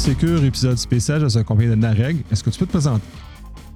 [0.00, 2.18] Polysécure, épisode spécial, je suis accompagné de Nareg.
[2.30, 3.04] Est-ce que tu peux te présenter?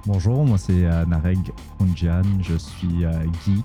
[0.07, 3.11] Bonjour, moi c'est euh, Nareg Punjan, je suis euh,
[3.45, 3.61] Guy,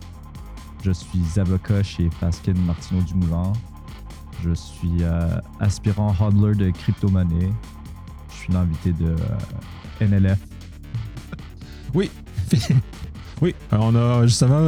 [0.84, 3.54] je suis avocat chez Pascal Martineau Dumoulin,
[4.43, 7.52] je suis euh, aspirant hodler de crypto-monnaie,
[8.32, 10.39] je suis l'invité de euh, NLF.
[11.94, 12.10] Oui,
[13.44, 14.68] oui, on a justement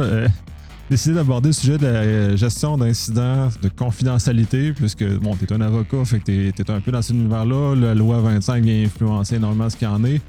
[0.90, 5.52] décidé d'aborder le sujet de la euh, gestion d'incidents de confidentialité, puisque bon, tu es
[5.52, 7.76] un avocat, fait que tu es, un peu dans cet univers-là.
[7.76, 10.20] La loi 25 vient influencer énormément ce qu'il y en est.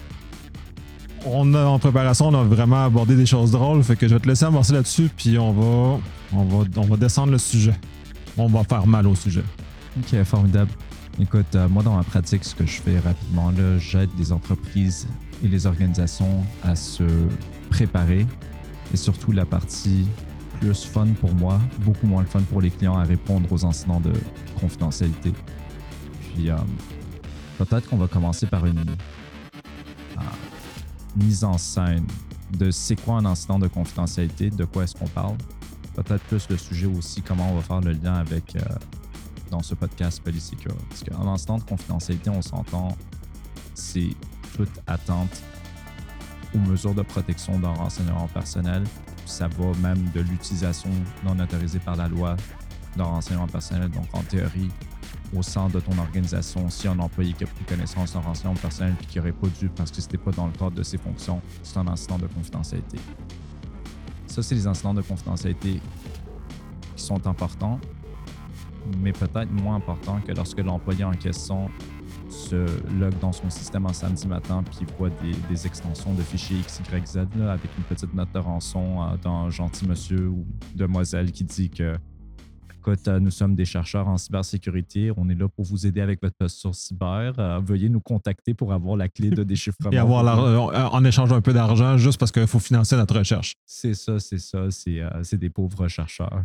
[1.26, 4.20] On a en préparation, on a vraiment abordé des choses drôles, fait que je vais
[4.20, 6.00] te laisser amorcer là-dessus, puis on va,
[6.32, 7.76] on va, on va descendre le sujet.
[8.38, 9.44] On va faire mal au sujet.
[9.98, 10.72] Ok, formidable.
[11.20, 15.08] Écoute, euh, moi dans ma pratique, ce que je fais rapidement, là, j'aide les entreprises
[15.44, 17.04] et les organisations à se
[17.72, 18.28] préparer
[18.94, 20.06] et surtout la partie
[20.62, 24.00] plus fun pour moi, beaucoup moins le fun pour les clients à répondre aux incidents
[24.00, 24.14] de
[24.60, 25.34] confidentialité.
[26.22, 26.56] Puis euh,
[27.58, 30.22] peut-être qu'on va commencer par une euh,
[31.16, 32.06] mise en scène
[32.58, 35.36] de c'est quoi un incident de confidentialité, de quoi est-ce qu'on parle.
[35.96, 38.60] Peut-être plus le sujet aussi, comment on va faire le lien avec euh,
[39.50, 40.78] dans ce podcast Polysécure.
[40.90, 42.96] Parce qu'un incident de confidentialité, on s'entend,
[43.74, 44.10] c'est
[44.56, 45.42] toute attente
[46.54, 48.84] aux mesures de protection d'un renseignement personnel.
[49.26, 50.90] Ça va même de l'utilisation
[51.24, 52.36] non autorisée par la loi
[52.96, 53.90] d'un renseignement personnel.
[53.90, 54.70] Donc, en théorie,
[55.36, 58.96] au sein de ton organisation, si un employé qui a pris connaissance d'un renseignement personnel
[59.02, 60.98] et qui n'aurait pas dû parce que ce n'était pas dans le cadre de ses
[60.98, 62.98] fonctions, c'est un incident de confidentialité.
[64.28, 65.82] Ça, c'est les incidents de confidentialité
[66.96, 67.80] qui sont importants,
[69.00, 71.70] mais peut-être moins importants que lorsque l'employé en question
[72.52, 76.58] se log dans son système un samedi matin puis voit des, des extensions de fichiers
[76.60, 80.46] XYZ là, avec une petite note de rançon euh, d'un gentil monsieur ou
[80.76, 81.96] demoiselle qui dit que
[82.82, 86.20] écoute, euh, nous sommes des chercheurs en cybersécurité, on est là pour vous aider avec
[86.20, 87.38] votre posture cyber.
[87.38, 89.92] Euh, veuillez nous contacter pour avoir la clé de déchiffrement.
[89.92, 93.56] Et avoir en échange un peu d'argent juste parce qu'il faut financer notre recherche.
[93.68, 96.44] C'est ça, c'est ça, c'est euh, c'est des pauvres chercheurs.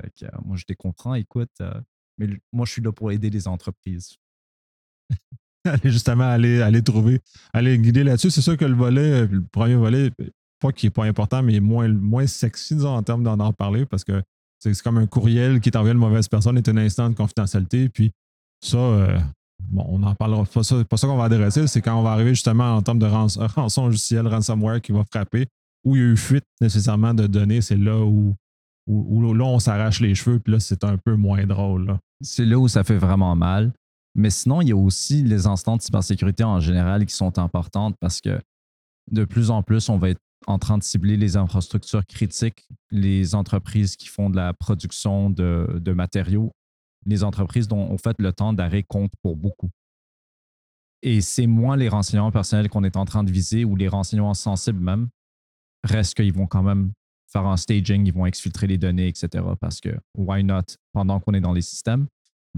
[0.00, 1.60] Fait que, moi, je les comprends, écoute,
[2.16, 4.16] mais moi, je suis là pour aider les entreprises.
[5.64, 7.20] aller justement aller, aller trouver,
[7.52, 8.30] aller guider là-dessus.
[8.30, 10.10] C'est sûr que le volet, le premier volet,
[10.60, 14.04] pas qui est pas important, mais moins, moins sexy, en termes d'en en parler, parce
[14.04, 14.22] que
[14.58, 17.88] c'est comme un courriel qui t'envoie une mauvaise personne est un instant de confidentialité.
[17.88, 18.10] Puis
[18.60, 19.18] ça, euh,
[19.70, 22.10] bon, on en parlera pas ça, pas ça qu'on va adresser, c'est quand on va
[22.10, 25.46] arriver justement en termes de ranç- rançon logiciel, ransomware qui va frapper,
[25.84, 28.34] où il y a eu fuite nécessairement de données, c'est là où,
[28.88, 31.96] où, là on s'arrache les cheveux, puis là c'est un peu moins drôle.
[32.20, 33.72] C'est là où ça fait vraiment mal.
[34.14, 37.94] Mais sinon, il y a aussi les instants de cybersécurité en général qui sont importantes
[38.00, 38.40] parce que
[39.10, 43.34] de plus en plus, on va être en train de cibler les infrastructures critiques, les
[43.34, 46.52] entreprises qui font de la production de, de matériaux,
[47.06, 49.70] les entreprises dont en fait le temps d'arrêt compte pour beaucoup.
[51.02, 54.34] Et c'est moins les renseignements personnels qu'on est en train de viser ou les renseignements
[54.34, 55.08] sensibles même.
[55.84, 56.92] Reste qu'ils vont quand même
[57.30, 59.44] faire un staging, ils vont exfiltrer les données, etc.
[59.60, 62.06] Parce que why not pendant qu'on est dans les systèmes.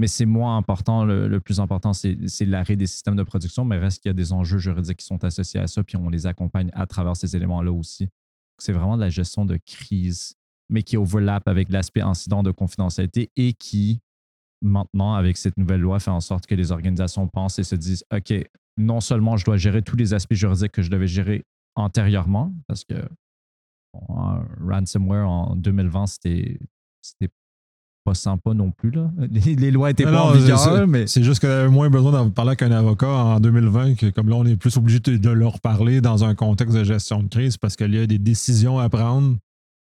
[0.00, 1.04] Mais c'est moins important.
[1.04, 2.16] Le, plus important, c'est
[2.46, 5.22] l'arrêt des systèmes de production, mais reste qu'il y a des enjeux juridiques qui sont
[5.24, 8.08] associés à ça, puis on les accompagne à travers ces éléments-là aussi.
[8.56, 10.36] C'est vraiment de la gestion de crise,
[10.70, 14.00] mais qui overlap avec l'aspect incident de confidentialité et qui,
[14.62, 18.02] maintenant, avec cette nouvelle loi, fait en sorte que les organisations pensent et se disent
[18.10, 18.32] OK,
[18.78, 21.44] non seulement je dois gérer tous les aspects juridiques que je devais gérer
[21.74, 23.06] antérieurement, parce que
[23.92, 26.58] ransomware en 2020, c'était
[27.02, 27.28] c'était
[28.10, 28.90] pas sympa non plus.
[28.90, 29.10] Là.
[29.30, 31.68] Les, les lois n'étaient Non, pas en non, vigueur, c'est- mais C'est juste que j'avais
[31.68, 34.98] moins besoin d'en parler qu'un avocat en 2020, que comme là, on est plus obligé
[35.00, 38.06] de, de leur parler dans un contexte de gestion de crise parce qu'il y a
[38.06, 39.36] des décisions à prendre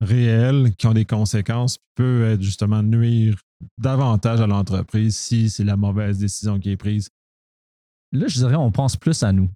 [0.00, 3.38] réelles qui ont des conséquences, peuvent être justement nuire
[3.78, 7.08] davantage à l'entreprise si c'est la mauvaise décision qui est prise.
[8.12, 9.48] là, je dirais, on pense plus à nous.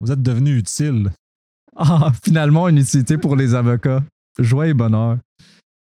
[0.00, 1.10] Vous êtes devenu utile.
[1.76, 4.02] Ah, finalement, une utilité pour les avocats.
[4.38, 5.18] Joie et bonheur.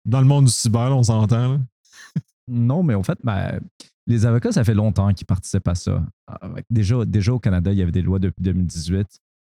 [0.08, 1.60] Dans le monde du cyber, on s'entend.
[2.48, 3.60] Non, mais en fait, ben,
[4.08, 6.06] les avocats, ça fait longtemps qu'ils participent à ça.
[6.28, 6.40] Ah,
[6.70, 9.06] Déjà, déjà au Canada, il y avait des lois depuis 2018.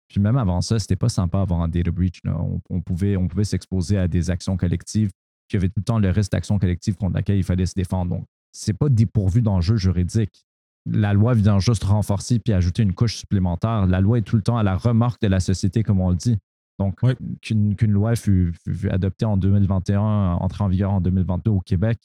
[0.07, 2.21] Puis même avant ça, c'était pas sympa avoir un data breach.
[2.69, 5.09] on pouvait, on pouvait s'exposer à des actions collectives.
[5.47, 7.65] Puis il y avait tout le temps le risque d'action collective contre laquelle il fallait
[7.65, 8.17] se défendre.
[8.17, 10.45] Donc, c'est pas dépourvu d'enjeux juridiques.
[10.85, 13.87] La loi vient juste renforcer puis ajouter une couche supplémentaire.
[13.87, 16.15] La loi est tout le temps à la remorque de la société, comme on le
[16.15, 16.37] dit.
[16.79, 17.13] Donc, Oui.
[17.41, 21.99] qu'une loi fut, fut- adoptée en 2021, entrée en vigueur en 2022 au Québec,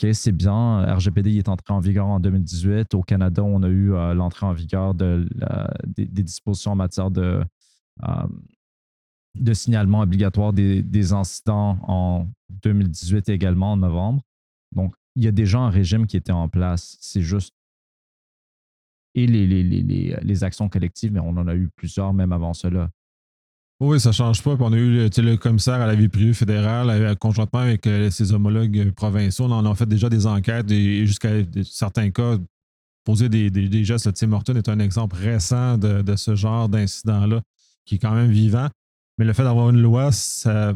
[0.00, 0.84] OK, c'est bien.
[0.94, 2.94] RGPD est entré en vigueur en 2018.
[2.94, 6.76] Au Canada, on a eu euh, l'entrée en vigueur de la- des, des dispositions en
[6.76, 7.44] matière de,
[8.04, 8.26] euh,
[9.34, 12.28] de signalement obligatoire des, des incidents en
[12.62, 14.22] 2018 également, en novembre.
[14.74, 16.96] Donc, il y a gens en régime qui étaient en place.
[17.00, 17.52] C'est juste.
[19.14, 22.54] Et les, les, les, les, actions collectives, mais on en a eu plusieurs même avant
[22.54, 22.88] cela.
[23.80, 24.56] Oui, ça change pas.
[24.58, 28.32] on a eu le commissaire à la vie privée fédérale, euh, conjointement avec euh, ses
[28.32, 29.44] homologues provinciaux.
[29.44, 31.30] On a fait déjà des enquêtes et, jusqu'à
[31.62, 32.38] certains cas,
[33.04, 34.12] poser des, des, gestes.
[34.14, 37.40] Tim est un exemple récent de, ce genre d'incident-là
[37.84, 38.68] qui est quand même vivant.
[39.16, 40.74] Mais le fait d'avoir une loi, ça,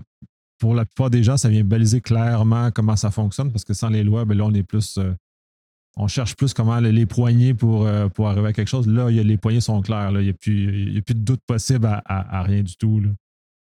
[0.59, 3.89] pour la plupart des gens, ça vient baliser clairement comment ça fonctionne parce que sans
[3.89, 4.99] les lois, ben là, on est plus.
[4.99, 5.13] Euh,
[5.97, 8.87] on cherche plus comment les poignées pour, euh, pour arriver à quelque chose.
[8.87, 10.11] Là, les poignées sont claires.
[10.13, 13.03] Il n'y a, plus, de doute possible à, rien du tout.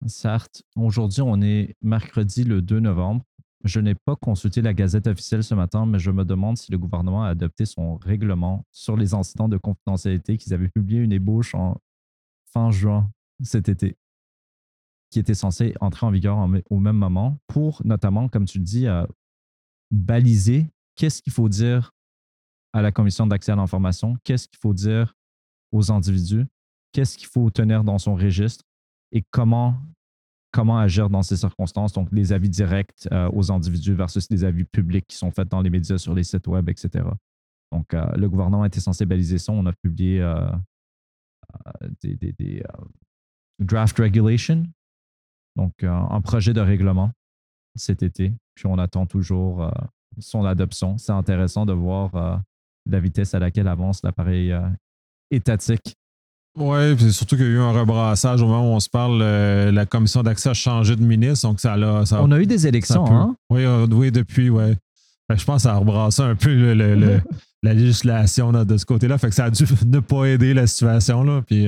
[0.06, 3.24] Certes, aujourd'hui, on est mercredi le 2 novembre.
[3.64, 6.78] Je n'ai pas consulté la Gazette officielle ce matin, mais je me demande si le
[6.78, 11.54] gouvernement a adopté son règlement sur les incidents de confidentialité qu'ils avaient publié une ébauche
[11.54, 11.78] en
[12.52, 13.10] fin juin
[13.42, 13.96] cet été
[15.14, 16.36] qui était censé entrer en vigueur
[16.70, 19.06] au même moment pour notamment, comme tu le dis, euh,
[19.92, 20.66] baliser
[20.96, 21.92] qu'est-ce qu'il faut dire
[22.74, 25.14] à la commission d'accès à l'information, qu'est-ce qu'il faut dire
[25.72, 26.44] aux individus,
[26.92, 28.64] qu'est-ce qu'il faut tenir dans son registre
[29.12, 29.76] et comment,
[30.52, 31.92] comment agir dans ces circonstances.
[31.92, 35.62] Donc, les avis directs euh, aux individus versus les avis publics qui sont faits dans
[35.62, 37.04] les médias, sur les sites web, etc.
[37.72, 39.52] Donc, euh, le gouvernement était censé baliser ça.
[39.52, 40.22] On a publié
[42.02, 42.62] des, des, des
[43.58, 44.64] draft regulations
[45.56, 47.10] donc, euh, un projet de règlement
[47.76, 48.32] cet été.
[48.54, 49.70] Puis on attend toujours euh,
[50.18, 50.98] son adoption.
[50.98, 52.36] C'est intéressant de voir euh,
[52.90, 54.54] la vitesse à laquelle avance l'appareil
[55.30, 55.96] étatique.
[56.56, 59.18] Oui, puis surtout qu'il y a eu un rebrassage au moment où on se parle.
[59.20, 62.04] la commission d'accès a changé de ministre, donc ça a.
[62.20, 63.36] on a eu des élections, hein?
[63.50, 64.74] Oui, oui, depuis, oui.
[65.30, 66.72] je pense que ça a rebrassé un peu
[67.62, 69.18] la législation de ce côté-là.
[69.18, 71.24] Fait que ça a dû ne pas aider la situation.
[71.24, 71.42] Là.
[71.46, 71.66] Puis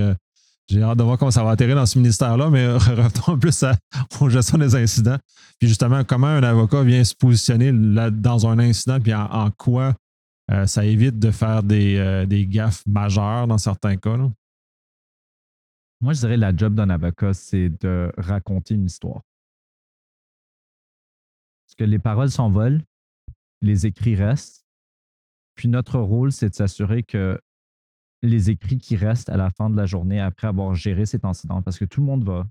[0.69, 3.77] j'ai hâte de voir comment ça va atterrir dans ce ministère-là, mais revenons plus à,
[4.21, 5.19] aux gestion des incidents.
[5.59, 9.95] Puis justement, comment un avocat vient se positionner là, dans un incident, puis en, quoi
[10.51, 14.17] euh, ça évite de faire des, euh, des gaffes majeures dans certains cas.
[16.01, 19.23] Moi, je dirais la job d'un avocat, c'est de raconter une histoire.
[21.67, 22.83] Parce que les paroles s'envolent,
[23.61, 24.65] les écrits restent.
[25.57, 27.41] Puis notre rôle, c'est de s'assurer que
[28.23, 31.63] les écrits qui restent à la fin de la journée après avoir géré cet incident,
[31.63, 32.47] parce que tout le monde va,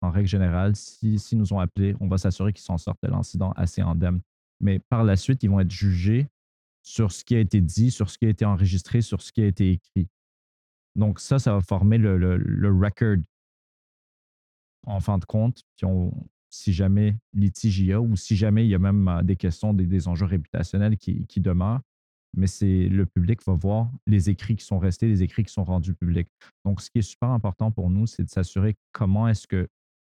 [0.00, 3.08] en règle générale, s'ils si, nous ont appelés, on va s'assurer qu'ils s'en sortent de
[3.08, 4.20] l'incident assez indemne.
[4.60, 6.28] Mais par la suite, ils vont être jugés
[6.84, 9.42] sur ce qui a été dit, sur ce qui a été enregistré, sur ce qui
[9.42, 10.06] a été écrit.
[10.94, 13.16] Donc ça, ça va former le, record
[14.86, 15.64] en fin de compte.
[16.50, 19.74] Si jamais litige y a ou si jamais il y a même euh, des questions,
[19.74, 21.80] des, enjeux réputationnels qui demeurent,
[22.36, 25.64] mais c'est le public va voir les écrits qui sont restés, les écrits qui sont
[25.64, 26.28] rendus publics.
[26.64, 29.68] Donc, ce qui est super important pour nous, c'est de s'assurer comment est-ce que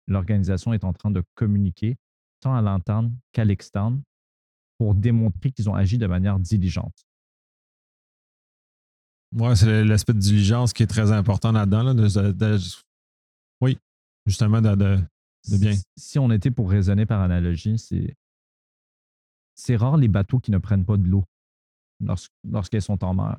[0.07, 1.97] l'organisation est en train de communiquer,
[2.39, 4.01] tant à l'interne qu'à l'externe,
[4.77, 7.07] pour démontrer qu'ils ont agi de manière diligente.
[9.35, 11.95] Oui, c'est l'aspect de diligence qui est très important là-dedans.
[13.61, 13.77] oui,
[14.25, 14.99] justement, de,
[15.57, 15.73] bien.
[15.97, 18.15] Si on était pour raisonner par analogie, c'est
[19.55, 21.25] c'est rare les bateaux qui ne prennent pas de l'eau
[22.43, 23.37] lorsqu'elles sont en mer.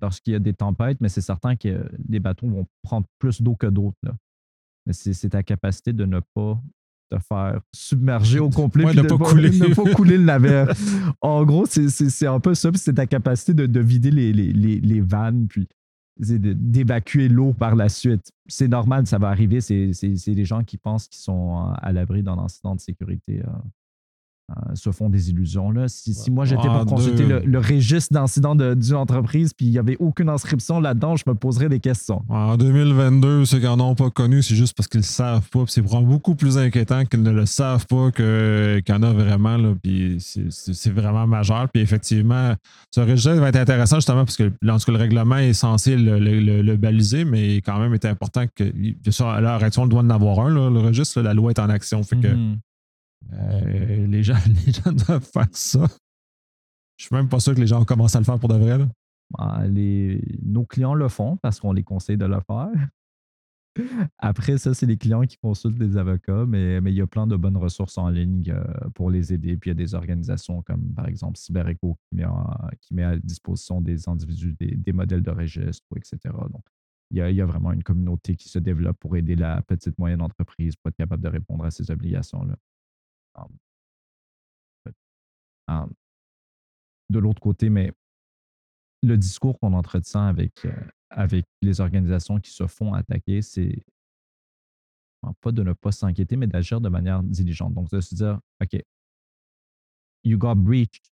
[0.00, 3.54] Lorsqu'il y a des tempêtes, mais c'est certain que les bateaux vont prendre plus d'eau
[3.54, 3.98] que d'autres.
[4.86, 6.60] Mais c'est ta capacité de ne pas
[7.10, 8.92] te faire submerger au complet.
[8.94, 9.50] de ne pas, couler.
[9.94, 10.72] couler le navire.
[11.20, 12.70] en gros, c'est un peu ça.
[12.74, 15.68] C'est ta capacité de, vider les, les, vannes, puis
[16.18, 18.32] d'évacuer l'eau par la suite.
[18.46, 19.60] C'est normal, ça va arriver.
[19.60, 19.92] C'est
[20.26, 23.42] des gens qui pensent qu'ils sont à l'abri d'un incident de sécurité.
[24.50, 25.70] Euh, se font des illusions.
[25.70, 25.88] Là.
[25.88, 30.28] Si, moi j'étais pour consulter le, registre d'incidents d'une entreprise puis il n'y avait aucune
[30.28, 32.22] inscription là-dedans, je me poserais des questions.
[32.28, 35.48] En 2022, ceux qui n'en ont pas connu, c'est juste parce qu'ils ne le savent
[35.48, 35.64] pas.
[35.66, 39.56] C'est beaucoup plus inquiétant qu'ils ne le savent pas qu'il y en a vraiment.
[39.56, 41.70] Là, puis c'est vraiment majeur.
[41.72, 42.52] Puis effectivement,
[42.90, 47.56] ce registre va être intéressant justement parce que le règlement est censé le, baliser, mais
[47.62, 48.64] quand même est important que.
[49.24, 51.22] À l'heure actuelle, on doit en avoir un, le registre.
[51.22, 52.02] la loi est en action.
[52.02, 52.58] Fait que, mm-hmm.
[53.32, 55.86] Euh, les, gens, les gens doivent faire ça.
[56.96, 58.78] Je suis même pas sûr que les gens commencent à le faire pour de vrai.
[59.68, 62.70] Les, nos clients le font parce qu'on les conseille de le faire.
[64.18, 67.26] Après, ça, c'est les clients qui consultent des avocats, mais, mais il y a plein
[67.26, 68.62] de bonnes ressources en ligne euh,
[68.94, 69.56] pour les aider.
[69.56, 72.24] Puis il y a des organisations comme, par exemple, CyberEco qui met,
[72.80, 76.18] qui met à disposition des individus des, modèles de registre, etc.
[76.50, 76.64] Donc,
[77.10, 79.60] il y, a, il y, a, vraiment une communauté qui se développe pour aider la
[79.62, 82.56] petite moyenne entreprise pour être capable de répondre à ces obligations-là.
[87.10, 87.92] De l'autre côté, mais
[89.02, 90.72] le discours qu'on entretient avec, euh,
[91.10, 93.84] avec les organisations qui se font attaquer, c'est
[95.40, 97.72] pas de ne pas s'inquiéter, mais d'agir de manière diligente.
[97.72, 98.80] Donc, de se dire, OK,
[100.24, 101.10] you got breached.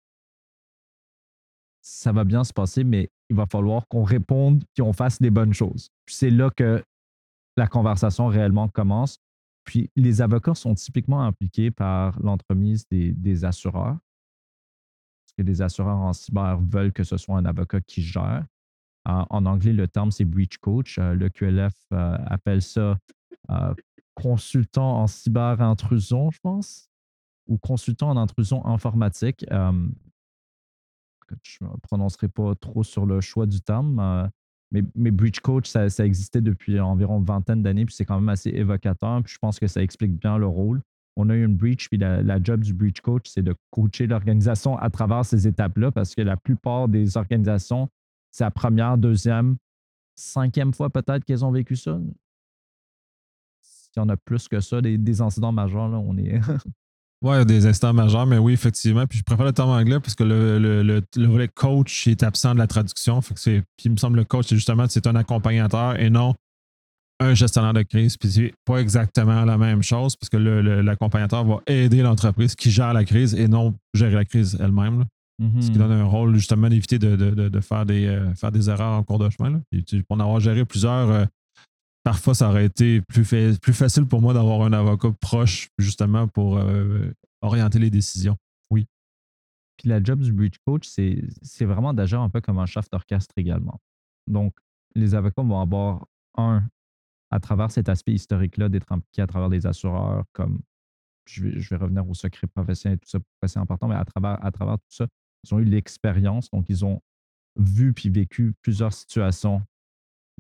[1.82, 5.54] ça va bien se passer, mais il va falloir qu'on réponde qu'on fasse les bonnes
[5.54, 5.90] choses.
[6.06, 6.84] c'est là que
[7.58, 9.18] la conversation réellement commence.
[9.64, 13.98] Puis les avocats sont typiquement impliqués par l'entremise des, assureurs.
[15.24, 18.46] Parce que les assureurs en cyber veulent que ce soit un avocat qui gère.
[19.06, 20.98] en anglais, le terme, c'est breach coach.
[20.98, 22.98] Euh, le QLF euh, appelle ça
[23.50, 23.74] euh,
[24.16, 26.90] consultant en cyber-intrusion, je pense,
[27.48, 29.46] ou consultant en intrusion informatique.
[31.44, 34.30] je ne prononcerai pas trop sur le choix du terme.
[34.72, 38.30] Mais, mais Breach Coach, ça, existait depuis environ une vingtaine d'années, puis c'est quand même
[38.30, 39.22] assez évocateur.
[39.24, 40.82] Puis je pense que ça explique bien le rôle.
[41.18, 44.78] On a eu une breach, puis la, job du Breach Coach, c'est de coacher l'organisation
[44.78, 47.90] à travers ces étapes-là, parce que la plupart des organisations,
[48.32, 49.58] c'est la première, deuxième,
[50.16, 52.00] cinquième fois peut-être qu'elles ont vécu ça.
[53.60, 56.40] S'il y en a plus que ça, des incidents majeurs, là, on est.
[57.24, 59.06] Oui, il y a des instants majeurs, mais oui, effectivement.
[59.06, 62.54] Puis je préfère le terme anglais parce que le, le, le, volet coach est absent
[62.54, 63.22] de la traduction.
[63.22, 66.00] Fait que c'est, puis il me semble que le coach, c'est justement c'est un accompagnateur
[66.00, 66.34] et non
[67.20, 68.18] un gestionnaire de crise.
[68.18, 72.94] Puis c'est pas exactement la même chose parce que l'accompagnateur va aider l'entreprise qui gère
[72.94, 75.06] la crise et non gérer la crise elle-même.
[75.40, 75.78] Ce qui mm-hmm.
[75.78, 79.04] donne un rôle justement d'éviter de, de, de, faire, des, euh, faire des erreurs en
[79.04, 79.50] cours de chemin.
[79.50, 79.60] Là.
[80.08, 81.26] pour en avoir géré plusieurs, euh,
[82.04, 87.12] parfois, ça aurait été plus, facile pour moi d'avoir un avocat proche, justement, pour euh,
[87.42, 88.38] orienter les décisions.
[88.70, 88.88] Oui.
[89.78, 93.34] Puis la job du bridge coach, c'est vraiment d'agir un peu comme un chef d'orchestre
[93.38, 93.80] également.
[94.28, 94.54] Donc,
[94.96, 96.06] les avocats vont avoir,
[96.38, 96.64] un,
[97.30, 100.62] à travers cet aspect historique-là, d'être impliqués à travers des assureurs, comme
[101.26, 104.06] je vais, je vais, revenir au secret professionnel et tout ça, c'est important, mais à
[104.06, 105.08] travers, à travers tout ça,
[105.44, 107.02] ils ont eu l'expérience, donc ils ont
[107.58, 109.62] vu puis vécu plusieurs situations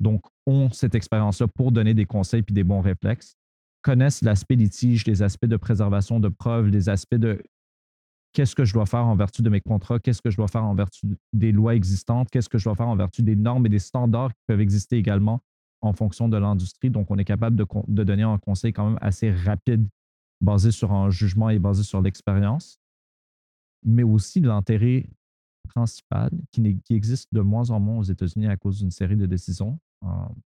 [0.01, 3.35] donc ont cette expérience-là pour donner des conseils puis des bons réflexes,
[3.81, 7.41] connaissent l'aspect litige, les aspects de préservation de preuves, les aspects de
[8.33, 10.63] qu'est-ce que je dois faire en vertu de mes contrats, qu'est-ce que je dois faire
[10.63, 13.69] en vertu des lois existantes, qu'est-ce que je dois faire en vertu des normes et
[13.69, 15.41] des standards qui peuvent exister également
[15.81, 16.89] en fonction de l'industrie.
[16.89, 17.65] Donc, on est capable de,
[18.03, 19.87] donner un conseil quand même assez rapide,
[20.39, 22.77] basé sur un jugement et basé sur l'expérience,
[23.83, 25.07] mais aussi l'intérêt
[25.69, 29.79] principal qui, existe de moins en moins aux États-Unis à cause d'une série de décisions,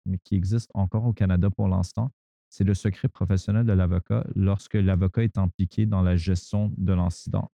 [0.05, 2.11] mais qui existe encore au Canada pour l'instant,
[2.49, 7.49] c'est le secret professionnel de l'avocat lorsque l'avocat est impliqué dans la gestion de l'incident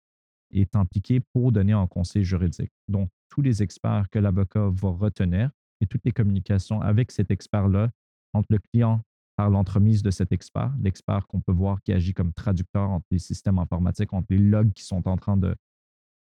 [0.51, 2.73] est impliqué pour donner un conseil juridique.
[2.89, 5.51] Donc, tous les experts que l'avocat va retenir
[5.81, 7.91] et toutes les communications avec cet expert-là
[8.33, 9.03] entre le client
[9.37, 13.19] par l'entremise de cet expert, l'expert qu'on peut voir qui agit comme traducteur entre les
[13.19, 15.55] systèmes informatiques, entre les logs qui sont en train de,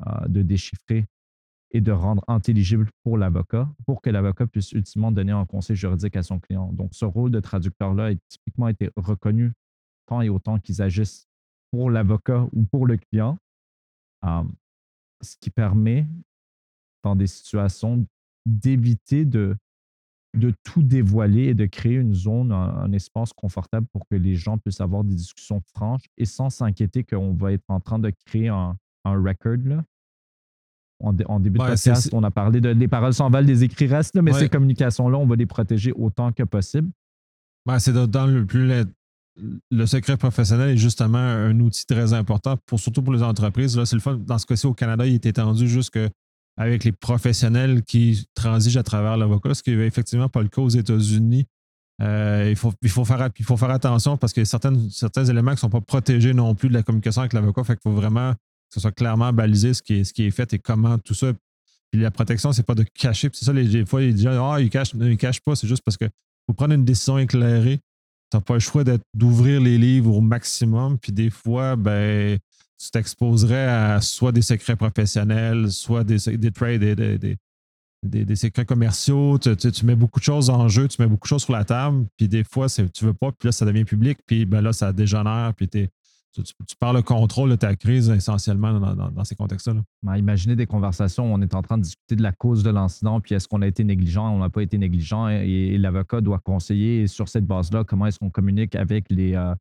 [0.06, 1.08] euh, de déchiffrer
[1.72, 6.16] et de rendre intelligible pour l'avocat pour que l'avocat puisse ultimement donner un conseil juridique
[6.16, 6.72] à son client.
[6.74, 9.54] Donc, ce rôle de traducteur-là a typiquement été reconnu
[10.08, 11.28] tant et autant qu'ils agissent
[11.72, 13.38] pour l'avocat ou pour le client,
[14.26, 14.44] euh,
[15.22, 16.08] ce qui permet,
[17.04, 18.06] dans des situations,
[18.46, 19.56] d'éviter de,
[20.64, 24.82] tout dévoiler et de créer une zone, un, espace confortable pour que les gens puissent
[24.82, 28.78] avoir des discussions franches et sans s'inquiéter qu'on va être en train de créer un,
[29.06, 29.84] un record là,
[31.00, 34.34] en, début de podcast, on a parlé de les paroles s'envolent, des écrits restent, mais
[34.34, 36.90] ces communications-là, on va les protéger autant que possible.
[37.78, 38.86] c'est dans le plus.
[39.72, 43.78] Le, secret professionnel est justement un outil très important, pour, surtout pour les entreprises.
[43.78, 44.20] Là, c'est le fun.
[44.26, 46.00] Dans ce cas-ci, au Canada, il est étendu jusque
[46.58, 50.62] avec les professionnels qui transigent à travers l'avocat, ce qui n'est effectivement pas le cas
[50.62, 51.46] aux États-Unis.
[52.02, 54.60] Euh, il, faut, il, faut faire, il faut faire attention parce qu'il y a
[54.92, 57.64] certains éléments qui ne sont pas protégés non plus de la communication avec l'avocat.
[57.64, 58.34] Fait qu'il faut vraiment
[58.70, 61.34] ce soit clairement balisé ce qui est, ce qui est fait et comment tout ça.
[61.92, 63.30] Puis la protection, c'est pas de cacher.
[63.34, 65.56] c'est ça, les, fois, les gens ah, ils cachent, ils cachent pas.
[65.56, 66.06] C'est juste parce que
[66.46, 67.80] faut prendre une décision éclairée.
[68.32, 68.84] Tu n'as pas le choix
[69.14, 71.00] d'ouvrir les livres au maximum.
[71.00, 72.38] Puis des fois, ben,
[72.80, 77.18] tu t'exposerais à soit des secrets professionnels, soit des, des trades, des,
[78.04, 79.40] des, des, secrets commerciaux.
[79.40, 81.66] Tu, tu, mets beaucoup de choses en jeu, tu mets beaucoup de choses sur la
[81.66, 82.06] table.
[82.18, 84.20] Puis des fois, tu veux pas, puis là, ça devient public.
[84.26, 85.54] Puis ben là, ça dégénère.
[85.56, 85.68] Puis
[86.34, 89.82] tu parles de contrôle de ta crise essentiellement dans, ces contextes-là.
[90.16, 93.20] Imaginez des conversations où on est en train de discuter de la cause de l'incident,
[93.20, 97.08] puis est-ce qu'on a été négligent, on n'a pas été négligent, et, l'avocat doit conseiller
[97.08, 99.56] sur cette base-là comment est-ce qu'on communique avec les, euh,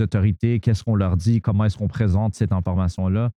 [0.00, 3.30] autorités, qu'est-ce qu'on leur dit, comment est-ce qu'on présente cette information-là.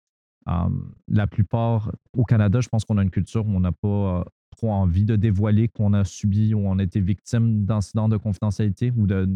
[0.47, 3.87] Hum, la plupart, au Canada, je pense qu'on a une culture où on n'a pas
[3.87, 8.17] euh, trop envie de dévoiler qu'on a subi ou on a été victime d'incidents de
[8.17, 9.29] confidentialité ou de,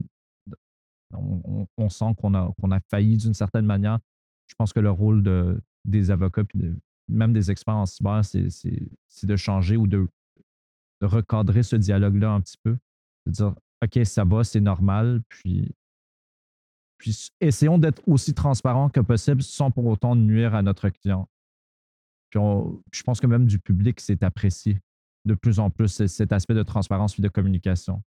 [1.14, 4.00] on, sent qu'on a, failli d'une certaine manière.
[4.48, 6.60] Je pense que le rôle de, des avocats, puis
[7.08, 8.48] même des experts en cyber, c'est
[9.24, 10.08] de changer ou de,
[11.02, 12.78] recadrer ce dialogue-là un petit peu.
[13.26, 15.72] De dire, OK, ça va, c'est normal, puis,
[16.98, 21.28] puis essayons d'être aussi transparents que possible sans pour autant nuire à notre client.
[22.30, 22.42] Puis
[23.00, 24.80] je pense que même du public, c'est apprécié
[25.26, 28.02] de plus en plus cet aspect de transparence et de communication.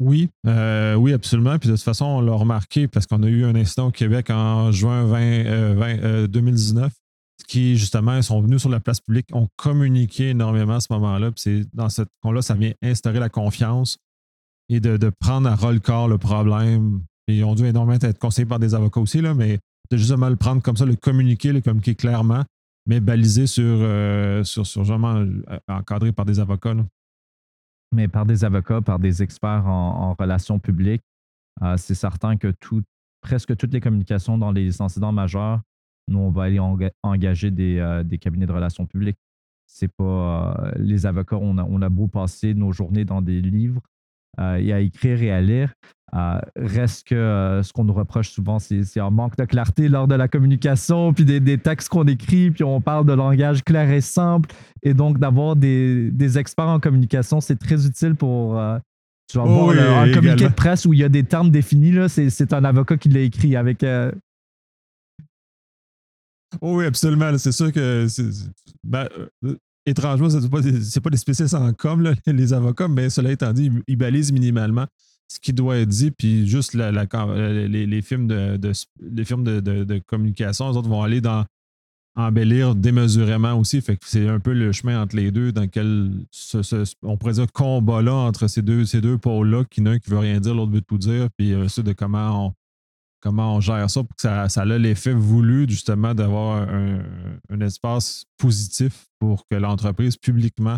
[0.00, 1.58] Oui, euh, oui, absolument.
[1.58, 4.30] Puis de toute façon, on l'a remarqué parce qu'on a eu un incident au Québec
[4.30, 6.92] en juin 20, 2019
[7.46, 11.30] qui, justement, sont venus sur la place publique, ont communiqué énormément à ce moment-là.
[11.30, 13.98] Puis c'est dans ce cas-là, ça vient instaurer la confiance
[14.68, 17.02] et de, prendre à ras le problème.
[17.28, 19.58] Et ils ont dû énormément être conseillés par des avocats aussi, là, mais
[19.90, 22.44] de justement le prendre comme ça, le communiquer, le communiquer clairement,
[22.86, 26.74] mais balisé sur, euh, sur, sur euh, encadré par des avocats.
[27.94, 31.02] Mais par des avocats, par des experts en, relations publiques,
[31.62, 32.52] euh, c'est certain que
[33.20, 35.60] presque toutes les communications dans les incidents majeurs,
[36.08, 36.60] nous, on va aller
[37.02, 39.16] engager des, des, cabinets de relations publiques.
[39.66, 43.80] C'est pas les avocats, on a, on a beau passer nos journées dans des livres,
[44.40, 45.72] euh, et à écrire et à lire.
[46.14, 50.06] Euh, reste que euh, ce qu'on nous reproche souvent, c'est un manque de clarté lors
[50.06, 54.00] de la communication, puis des, textes qu'on écrit, puis on parle de langage clair et
[54.00, 54.50] simple.
[54.82, 58.60] Et donc, d'avoir des, experts en communication, c'est très utile pour.
[59.28, 62.52] tu vas voir un communiqué de presse où il y a des termes définis, c'est
[62.52, 63.84] un avocat qui l'a écrit avec.
[66.62, 67.36] oui, absolument.
[67.38, 68.06] C'est sûr que
[68.84, 69.08] ben,
[69.84, 70.60] étrangement, ce n'est pas,
[71.02, 74.86] pas, des spécialistes en com, les avocats, mais cela étant dit, ils, balisent minimalement
[75.28, 81.02] ce qui doit être dit, puis juste la, les, films, de, communication, les autres vont
[81.02, 81.44] aller dans
[82.16, 83.82] embellir démesurément aussi.
[84.02, 86.12] C'est un peu le chemin entre les deux dans lequel
[87.02, 90.38] on pourrait dire combat-là entre ces deux, ces deux pôles-là, qui n'un qui veut rien
[90.40, 92.54] dire, l'autre veut tout dire, puis euh, de comment on,
[93.20, 98.26] comment on gère ça pour que ça, ça ait l'effet voulu, justement, d'avoir un, espace
[98.36, 100.76] positif pour que l'entreprise, publiquement,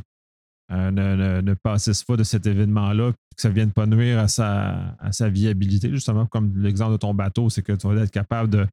[0.72, 4.26] euh, ne, ne, passisse pas de cet événement-là, que ça ne vienne pas nuire à
[4.26, 8.10] sa, à sa viabilité, justement, comme l'exemple de ton bateau, c'est que tu vas être
[8.10, 8.66] capable de,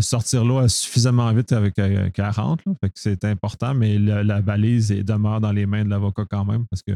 [0.00, 1.74] sortir l'eau suffisamment vite avec
[2.12, 2.60] 40.
[2.66, 6.82] Euh, c'est important, mais la, valise demeure dans les mains de l'avocat quand même parce
[6.82, 6.92] que.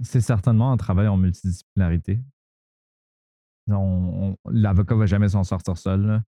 [0.00, 2.20] C'est certainement un travail en multidisciplinarité.
[3.66, 6.22] L'avocat ne va jamais s'en sortir seul.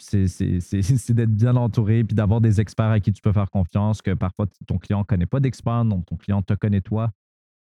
[0.00, 4.14] C'est d'être bien entouré puis d'avoir des experts à qui tu peux faire confiance, que
[4.14, 7.12] parfois ton client ne connaît pas d'expert, donc ton client te connaît toi.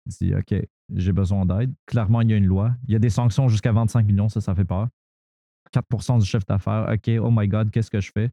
[0.05, 0.55] Il dit OK,
[0.95, 1.73] j'ai besoin d'aide.
[1.85, 2.75] Clairement, il y a une loi.
[2.87, 4.87] Il y a des sanctions jusqu'à 25 millions, ça, ça fait peur.
[5.73, 6.89] 4% du chef d'affaires.
[6.91, 8.31] OK, oh my God, qu'est-ce que je fais?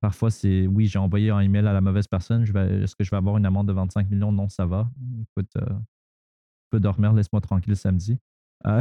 [0.00, 2.42] Parfois, c'est oui, j'ai envoyé un email à la mauvaise personne.
[2.42, 4.32] Est-ce que je vais avoir une amende de 25 millions?
[4.32, 4.90] Non, ça va.
[5.20, 8.18] Écoute, euh, tu peux dormir, laisse-moi tranquille samedi.
[8.66, 8.80] Euh,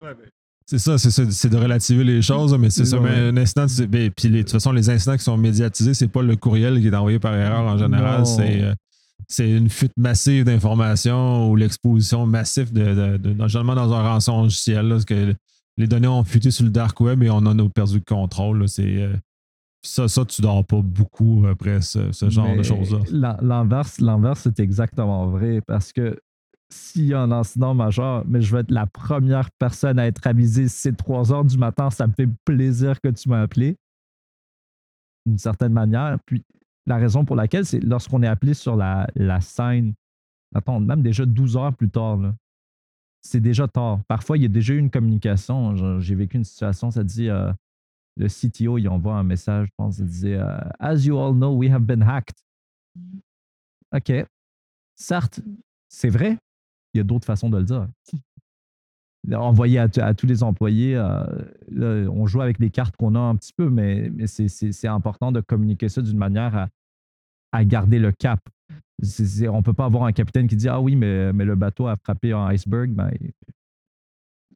[0.70, 3.00] c'est ça, c'est de relativer les choses, mais c'est ça.
[3.00, 6.20] Mais un incident, ben, puis de toute façon, les incidents qui sont médiatisés, c'est pas
[6.20, 8.74] le courriel qui est envoyé par erreur en général, c'est euh,
[9.26, 14.90] c'est une fuite massive d'informations ou l'exposition massive de, de, dans un rançon logiciel.
[14.90, 15.34] parce que
[15.78, 18.68] les données ont fuité sur le dark web et on en a perdu le contrôle.
[18.68, 19.16] C'est euh,
[19.80, 23.38] ça, ça, tu dors pas beaucoup après ce, genre de choses-là.
[23.40, 26.18] L'inverse, l'inverse, c'est exactement vrai parce que
[26.70, 30.26] s'il y a un incident majeur, mais je vais être la première personne à être
[30.26, 30.68] avisée.
[30.68, 33.76] c'est 3 heures du matin, ça me fait plaisir que tu m'as appelé.
[35.26, 36.18] D'une certaine manière.
[36.26, 36.44] Puis
[36.86, 39.06] la raison pour laquelle, c'est lorsqu'on est appelé sur la,
[39.40, 39.94] scène,
[40.54, 42.18] attends, même déjà 12 heures plus tard,
[43.20, 44.00] c'est déjà tard.
[44.08, 45.98] Parfois, il y a déjà eu une communication.
[46.00, 47.52] J'ai vécu une situation, ça dit euh,
[48.16, 51.54] le CTO, il envoie un message, je pense, il disait euh, As you all know,
[51.54, 52.36] we have been hacked.
[53.94, 54.12] OK.
[54.94, 55.40] Certes,
[55.88, 56.36] c'est vrai,
[56.94, 57.88] il y a d'autres façons de le dire.
[59.32, 63.52] Envoyer à, tous les employés, euh, on joue avec les cartes qu'on a un petit
[63.52, 66.68] peu, mais, c'est important de communiquer ça d'une manière
[67.52, 68.40] à, garder le cap.
[68.70, 71.96] on ne peut pas avoir un capitaine qui dit Ah oui, mais, le bateau a
[71.96, 72.90] frappé un iceberg.
[72.90, 73.10] Ben,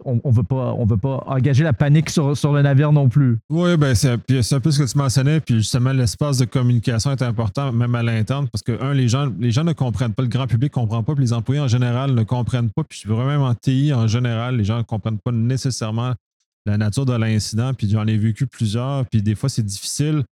[0.04, 3.38] on ne veut, pas, veut pas engager la panique sur, sur le navire non plus.
[3.50, 5.40] Oui, ben c'est un peu ce que tu mentionnais.
[5.40, 9.32] Puis justement, l'espace de communication est important, même à l'interne, parce que, un, les gens,
[9.38, 11.68] les gens ne comprennent pas, le grand public ne comprend pas, puis les employés en
[11.68, 12.84] général ne comprennent pas.
[12.84, 16.14] Puis vraiment en TI, en général, les gens ne comprennent pas nécessairement
[16.66, 17.74] la nature de l'incident.
[17.74, 19.06] Puis j'en ai vécu plusieurs.
[19.06, 20.24] Puis des fois, c'est difficile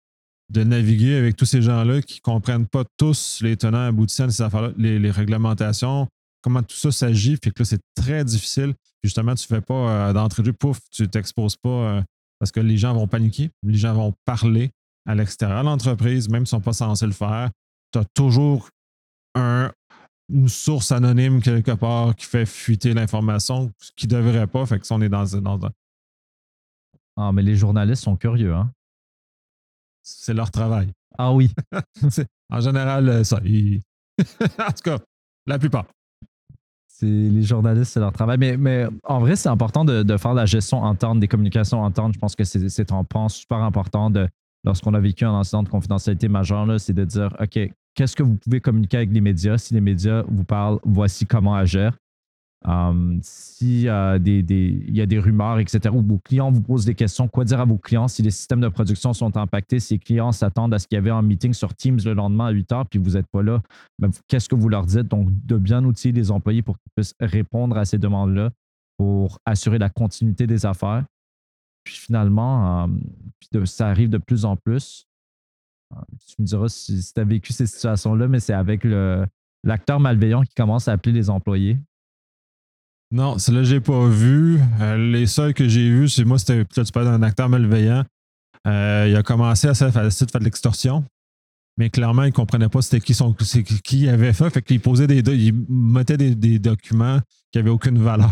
[0.51, 4.31] de naviguer avec tous ces gens-là qui ne comprennent pas tous les tenants aboutissants de
[4.31, 6.07] ces affaires-là, les réglementations,
[6.41, 7.37] comment tout ça s'agit.
[7.43, 8.73] Fait que là, c'est très difficile.
[9.03, 12.01] justement, tu ne fais pas euh, d'entrée de pouf, tu t'exposes pas euh,
[12.39, 14.71] parce que les gens vont paniquer, les gens vont parler
[15.05, 17.49] à l'extérieur de l'entreprise, même s'ils ne sont pas censés le faire.
[17.91, 18.69] Tu as toujours
[19.35, 24.65] une source anonyme quelque part qui fait fuiter l'information, ce qui ne devrait pas.
[24.65, 25.71] Fait que si on est dans, dans un.
[27.17, 28.71] Ah, mais les journalistes sont curieux, hein?
[30.03, 30.91] C'est leur travail.
[31.17, 31.51] Ah oui.
[32.49, 33.37] en général, euh, ça.
[34.19, 34.99] en tout cas,
[35.45, 35.85] la plupart
[37.01, 38.37] les journalistes, c'est leur travail.
[38.37, 42.13] Mais, en vrai, c'est important de, faire la gestion interne des communications internes.
[42.13, 44.27] Je pense que c'est un point super important de
[44.63, 47.59] lorsqu'on a vécu un incident de confidentialité majeur, c'est de dire, OK,
[47.95, 49.57] qu'est-ce que vous pouvez communiquer avec les médias?
[49.57, 51.93] Si les médias vous parlent, voici comment agir.
[52.65, 56.83] Um, si euh, des, des, y a des rumeurs, etc., où vos clients vous posent
[56.83, 59.93] des questions, quoi dire à vos clients si les systèmes de production sont impactés, si
[59.93, 62.51] les clients s'attendent à ce qu'il y avait un meeting sur Teams le lendemain à
[62.51, 63.61] 8 heures, puis vous n'êtes pas là,
[63.97, 65.07] ben, qu'est-ce que vous leur dites?
[65.07, 68.51] Donc, de bien outiller les employés pour qu'ils puissent répondre à ces demandes-là,
[68.97, 71.05] pour assurer la continuité des affaires.
[71.85, 73.01] Puis finalement, um,
[73.53, 75.05] de, ça arrive de plus en plus.
[75.93, 78.83] Uh, tu me diras si, si tu as vécu ces situations-là, mais c'est avec
[79.63, 81.77] l'acteur malveillant qui commence à appeler les employés
[83.11, 84.59] non, celle-là, j'ai pas vu.
[84.79, 88.03] Euh, les seuls que j'ai vus, c'est moi, c'était peut-être tu parles d'un acteur malveillant.
[88.67, 91.03] Euh, il a commencé à, faire, à faire de l'extorsion.
[91.77, 93.33] Mais clairement, il ne comprenait pas c'était qui, son,
[93.83, 94.49] qui avait fait.
[94.49, 97.19] Fait qu'il posait des, il mettait des, documents
[97.51, 98.31] qui n'avaient aucune valeur.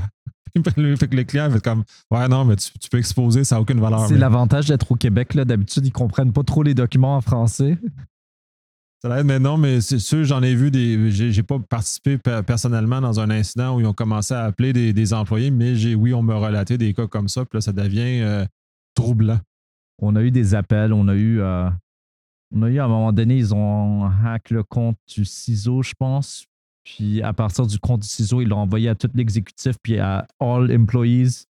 [0.65, 3.79] fait que le client fait comme Ouais, non, mais tu, peux exposer, ça n'a aucune
[3.79, 4.05] valeur.
[4.07, 5.35] C'est l'avantage d'être au Québec.
[5.35, 7.77] D'habitude, ils ne comprennent pas trop les documents en français.
[8.99, 11.11] Ça l'aide, mais non, mais c'est sûr, j'en ai vu des.
[11.11, 15.51] J'ai pas participé personnellement dans un incident où ils ont commencé à appeler des, employés,
[15.51, 18.45] mais oui, on m'a relaté des cas comme ça, puis là, ça devient euh,
[18.95, 19.39] troublant.
[20.01, 21.39] On a eu des appels, on a eu.
[21.41, 21.69] Euh,
[22.55, 25.93] on a eu à un moment donné, ils ont hack le compte du ciseau, je
[25.97, 26.45] pense.
[26.83, 30.25] Puis à partir du compte du ciseau, ils l'ont envoyé à tout l'exécutif, puis à
[30.39, 31.45] all employees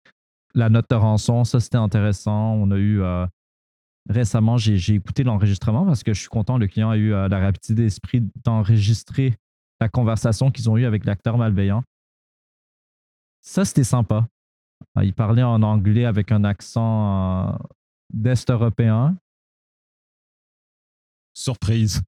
[0.56, 1.43] la note de rançon.
[1.43, 2.53] Ça, c'était intéressant.
[2.53, 3.01] On a eu.
[3.01, 3.25] Euh,
[4.10, 7.39] récemment, j'ai écouté l'enregistrement parce que je suis content, le client a eu euh, la
[7.39, 9.36] rapidité d'esprit d'enregistrer
[9.80, 11.84] la conversation qu'ils ont eue avec l'acteur malveillant.
[13.42, 14.28] Ça, c'était sympa.
[14.98, 17.58] Euh, il parlait en anglais avec un accent euh,
[18.13, 19.18] d'Est européen.
[21.34, 22.02] Surprise.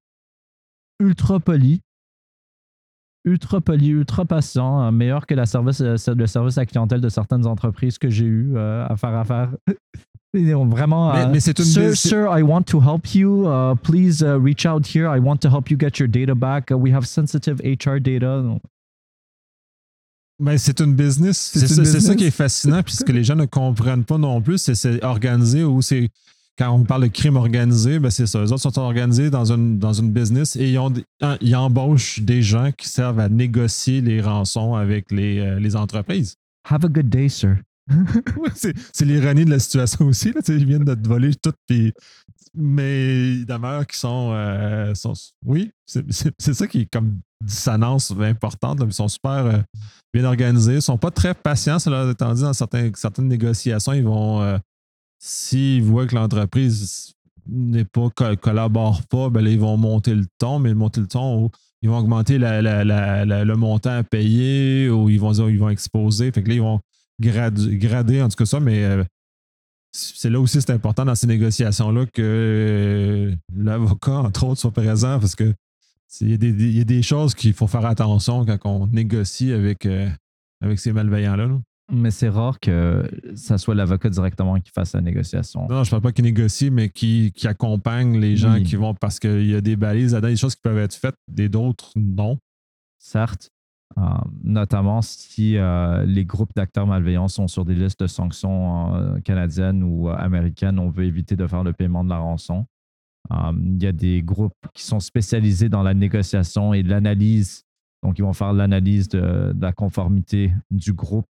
[1.00, 1.82] Ultra poli.
[3.26, 7.98] Ultra poli, ultra patient, meilleur que la service, le service à clientèle de certaines entreprises
[7.98, 9.50] que j'ai eu à faire affaire
[10.44, 13.48] Vraiment, mais, mais c'est une sir, sir, I want to help you.
[13.48, 15.08] Uh, please uh, reach out here.
[15.08, 16.72] I want to help you get your data back.
[16.72, 18.44] Uh, we have sensitive HR data.
[20.40, 21.52] Mais c'est une business.
[21.54, 21.68] C'est
[22.02, 24.58] ça, qui est fascinant, puisque les gens ne comprennent pas non plus.
[24.58, 26.10] C'est organisé ou c'est
[26.58, 28.42] quand on parle de crime organisé, ben c'est ça.
[28.42, 30.94] Les autres sont organisés dans une, dans une business et ils, ont,
[31.42, 36.36] ils embauchent des gens qui servent à négocier les rançons avec les, euh, les entreprises.
[36.70, 37.58] Have a good day, sir.
[38.56, 40.32] c'est l'ironie de la situation aussi.
[40.32, 41.94] Là, ils viennent de te voler tout, puis,
[42.56, 43.46] mais il
[43.90, 45.14] qui sont, euh, sont,
[45.46, 48.80] Oui, c'est ça qui est comme dissonance importante.
[48.84, 49.60] ils sont super euh,
[50.14, 50.74] bien organisés.
[50.74, 53.94] Ils ne sont pas très patients, cela étant dit, dans certaines, négociations.
[53.94, 54.58] Ils vont, euh,
[55.20, 57.14] s'ils voient que l'entreprise
[57.48, 61.52] n'est pas collabore pas, ben ils vont monter le ton, mais monter le ton,
[61.84, 66.32] ils vont augmenter le montant à payer ou ils vont, ils vont exposer.
[66.32, 66.80] Fait que là,
[67.20, 69.04] gradé, en tout cas ça, mais euh,
[69.92, 75.20] c'est là aussi c'est important dans ces négociations-là que euh, l'avocat, entre autres, soit présent
[75.20, 75.54] parce que
[76.22, 76.30] il
[76.78, 80.08] y, a des choses qu'il faut faire attention quand on négocie avec, euh,
[80.62, 81.60] avec ces malveillants-là.
[81.92, 83.04] Mais c'est rare que
[83.36, 85.68] ça soit l'avocat directement qui fasse la négociation.
[85.70, 88.94] Non, je ne parle pas qu'il négocie, mais qui, qui accompagne les gens qui vont
[88.94, 91.92] parce qu'il y a des balises là des choses qui peuvent être faites, des d'autres
[91.96, 92.38] non.
[92.98, 93.52] Certes,
[94.44, 99.84] notamment si euh, les groupes d'acteurs malveillants sont sur des listes de sanctions euh, canadiennes
[99.84, 102.66] ou américaines, on veut éviter de faire le paiement de la rançon.
[103.32, 107.64] il y a des groupes qui sont spécialisés dans la négociation et l'analyse.
[108.04, 111.26] Donc, ils vont faire l'analyse de, de, la conformité du groupe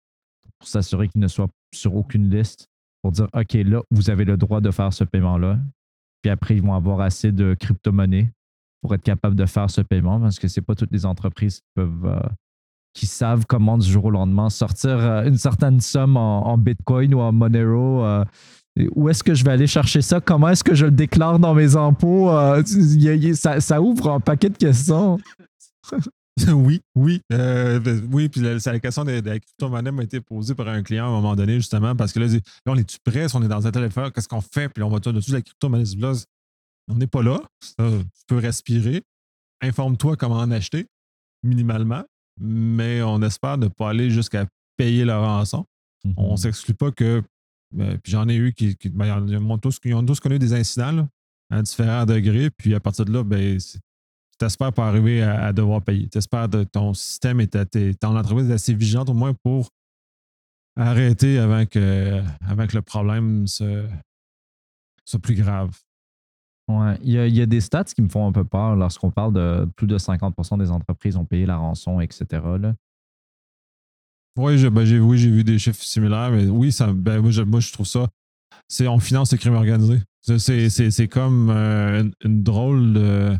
[0.60, 2.68] pour s'assurer qu'il ne soit sur aucune liste
[3.02, 5.60] pour dire OK, là, vous avez le droit de faire ce paiement-là.
[6.22, 8.34] Puis après, ils vont avoir assez de crypto-monnaies
[8.82, 11.58] pour être capable de faire ce paiement parce que ce n'est pas toutes les entreprises
[11.58, 12.20] qui peuvent
[12.96, 17.20] qui savent comment du jour au lendemain sortir euh, une certaine somme en, Bitcoin ou
[17.20, 18.04] en Monero.
[18.04, 18.24] Euh,
[18.96, 20.20] où est-ce que je vais aller chercher ça?
[20.20, 22.32] Comment est-ce que je le déclare dans mes impôts?
[22.32, 22.64] Euh,
[23.60, 25.20] ça, ouvre un paquet de questions.
[26.48, 27.22] oui, oui.
[28.12, 31.10] Oui, puis la, la question de, la crypto-monnaie m'a été posée par un client à
[31.10, 32.28] un moment donné, justement, parce que là,
[32.66, 33.28] on est-tu prêt?
[33.34, 34.70] On est dans un téléphone, qu'est-ce qu'on fait?
[34.70, 35.86] Puis on va tout de la crypto-monnaie?
[36.88, 37.42] On n'est pas là.
[37.78, 37.84] tu
[38.28, 39.04] peux respirer.
[39.62, 40.88] Informe-toi comment en acheter,
[41.44, 42.04] minimalement
[42.40, 44.46] mais on espère ne pas aller jusqu'à
[44.78, 45.66] payer leur rançon.
[46.18, 46.38] On ne mhm.
[46.38, 47.24] s'exclut pas que.
[47.72, 48.76] Ben, puis j'en ai eu qui.
[48.76, 51.08] qui ben, ils, ont tous, ont tous connu des incidents
[51.50, 52.50] à différents degrés.
[52.52, 56.08] Puis à partir de là, ben, tu espères pas arriver à, devoir payer.
[56.10, 59.70] Tu espères que ton système et ton entreprise est assez vigilante au moins pour
[60.78, 65.72] arrêter avant que, avant que le problème soit plus grave.
[66.68, 66.98] Ouais.
[67.04, 69.86] Il, y a, des stats qui me font un peu peur lorsqu'on parle de plus
[69.86, 72.42] de 50% des entreprises ont payé la rançon, etc.
[72.60, 72.74] Là.
[74.38, 78.08] Oui, j'ai, ben, oui, vu des chiffres similaires, mais oui, ben, moi, je, trouve ça.
[78.68, 80.00] C'est on finance le crime organisé.
[80.22, 83.40] C'est comme euh, une, drôle.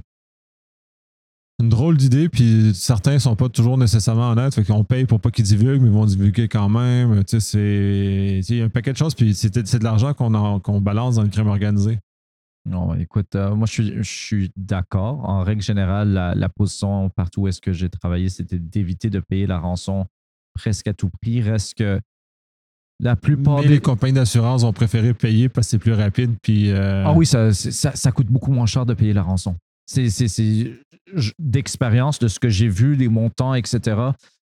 [1.60, 5.46] Une drôle d'idée, puis certains sont pas toujours nécessairement honnêtes, fait paye pour pas qu'ils
[5.46, 7.24] divulguent, mais ils vont divulguer quand même.
[7.24, 11.16] Tu sais, il y a un paquet de choses, puis c'est de l'argent qu'on balance
[11.16, 11.98] dans le crime organisé.
[12.66, 15.28] Non, écoute, euh, moi, je suis, je suis d'accord.
[15.30, 19.46] En règle générale, la, position partout où est-ce que j'ai travaillé, c'était d'éviter de payer
[19.46, 20.08] la rançon
[20.56, 21.42] presque à tout prix.
[21.42, 22.00] Reste que
[23.00, 23.68] la plupart des...
[23.68, 26.36] les compagnies d'assurance ont préféré payer parce que c'est plus rapide.
[26.42, 29.56] Puis, euh, Ah oui, ça, ça, coûte beaucoup moins cher de payer la rançon.
[29.86, 30.08] C'est
[31.38, 34.02] d'expérience de ce que j'ai vu, les montants, etc.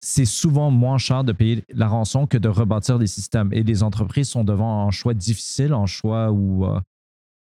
[0.01, 3.53] C'est souvent moins cher de payer la rançon que de rebâtir des systèmes.
[3.53, 6.79] Et les entreprises sont devant un choix difficile, un choix où euh,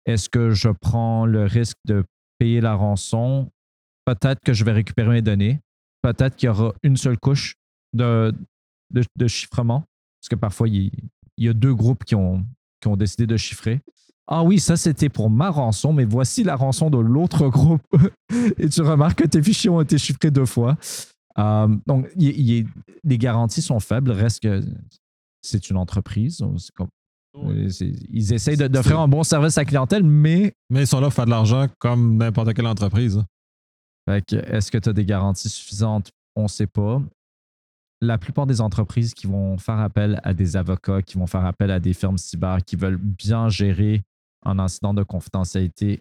[0.09, 2.03] est-ce que je prends le risque de
[2.39, 3.51] payer la rançon?
[4.07, 5.61] Peut-être que je vais récupérer mes données.
[6.01, 7.57] Peut-être qu'il y aura une seule couche
[7.93, 8.33] de,
[9.27, 9.85] chiffrement.
[10.21, 10.91] Parce que parfois, il,
[11.37, 12.45] y a deux groupes qui ont,
[12.81, 13.81] qui ont décidé de chiffrer.
[14.27, 17.83] Ah oui, ça c'était pour ma rançon, mais voici la rançon de l'autre groupe.
[18.59, 20.79] Et tu remarques que tes fichiers ont été chiffrés deux fois.
[21.39, 22.65] Euh, donc, les
[23.19, 24.11] garanties sont faibles.
[24.11, 24.63] Reste que
[25.43, 26.43] c'est une entreprise.
[27.45, 30.55] Ils essayent d'offrir un bon service à la clientèle, mais.
[30.71, 33.23] Mais ils sont là pour faire de l'argent comme n'importe quelle entreprise.
[34.07, 36.11] Est-ce que tu as des garanties suffisantes?
[36.35, 37.03] On ne sait pas.
[38.01, 41.71] La plupart des entreprises qui vont faire appel à des avocats, qui vont faire appel
[41.71, 44.03] à des firmes cyber, qui veulent bien gérer
[44.45, 46.01] un incident de confidentialité,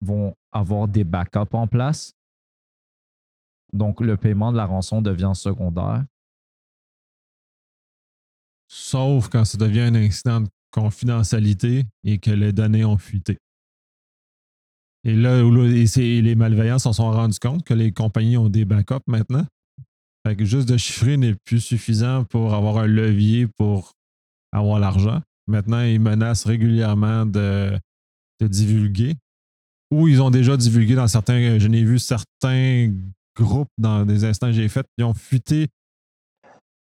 [0.00, 2.12] vont avoir des backups en place.
[3.72, 6.04] Donc, le paiement de la rançon devient secondaire.
[8.68, 13.38] Sauf quand ça devient un incident de confidentialité et que les données ont fuité.
[15.04, 19.46] Et là, les malveillants s'en sont rendus compte que les compagnies ont des backups maintenant.
[20.26, 23.92] Fait que juste de chiffrer n'est plus suffisant pour avoir un levier pour
[24.50, 25.22] avoir l'argent.
[25.46, 27.78] Maintenant, ils menacent régulièrement de,
[28.40, 29.14] de, divulguer.
[29.92, 31.60] Ou ils ont déjà divulgué dans certains.
[31.60, 32.92] Je n'ai vu certains
[33.36, 35.68] groupes dans des instants que j'ai faits, ils ont fuité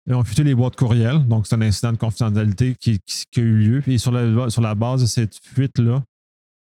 [0.07, 1.25] ils ont fuité les boîtes courriels.
[1.27, 2.99] Donc, c'est un incident de confidentialité qui,
[3.35, 3.83] a eu lieu.
[3.87, 6.03] Et sur la, sur la base de cette fuite-là,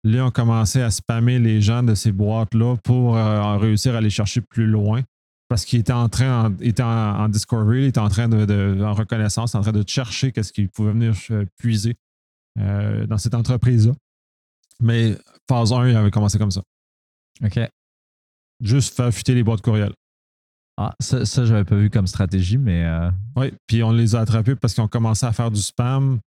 [0.05, 3.98] là, ils ont commencé à spammer les gens de ces boîtes-là pour euh, réussir à
[3.98, 5.03] aller chercher plus loin.
[5.48, 9.55] Parce qu'ils étaient en train, en, en, discovery, ils étaient en train de, en reconnaissance,
[9.55, 11.96] en train de chercher qu'est-ce qu'ils pouvaient venir euh, puiser
[12.59, 13.94] euh, dans cette entreprise-là.
[14.81, 15.16] Mais
[15.48, 16.62] phase 1, il avait commencé comme ça.
[17.42, 17.59] OK.
[18.61, 19.94] Juste faire fuiter les boîtes courriels.
[20.81, 22.85] Ah, ça, ça j'avais pas vu comme stratégie, mais.
[22.85, 26.21] Euh, oui, puis on les a attrapés parce qu'ils ont commencé à faire du spam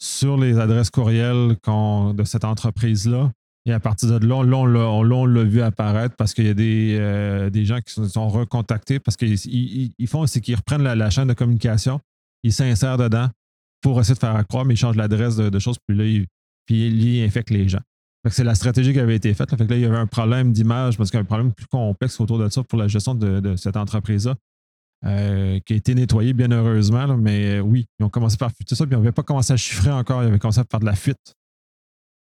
[0.00, 3.32] sur les adresses courriels de cette entreprise-là.
[3.64, 7.64] Et à partir de là, on l'a vu apparaître parce qu'il y a des, euh,
[7.64, 11.32] gens qui se sont recontactés parce qu'ils ils, font, c'est qu'ils reprennent la, chaîne de
[11.32, 11.98] communication,
[12.44, 13.28] ils s'insèrent dedans
[13.80, 16.24] pour essayer de faire croire, mais ils changent l'adresse de, choses, puis là,
[16.66, 17.82] puis ils infectent les gens
[18.30, 19.50] c'est la stratégie qui avait été faite.
[19.50, 21.52] Fait que là, il y avait un problème d'image parce qu'il y a un problème
[21.52, 24.34] plus complexe autour de ça pour la gestion de, cette entreprise-là.
[25.04, 28.74] Euh, qui a été nettoyée bien heureusement, mais euh, oui, ils ont commencé par fuiter
[28.74, 30.86] ça, puis ils n'avaient pas commencé à chiffrer encore, ils avaient commencé à faire de
[30.86, 31.34] la fuite.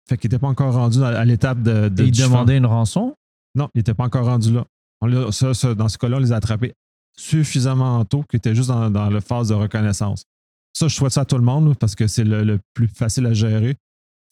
[0.08, 1.88] Fait qu'ils n'étaient pas encore rendus à, l'étape de.
[1.88, 3.14] de ils demandaient une rançon?
[3.54, 4.66] Non, ils n'étaient pas encore rendus là.
[5.00, 6.74] dans ce cas-là, on les a attrapés
[7.16, 10.24] suffisamment tôt qu'ils étaient juste dans, la phase de reconnaissance.
[10.72, 13.32] Ça, je souhaite ça à tout le monde parce que c'est le, plus facile à
[13.32, 13.76] gérer.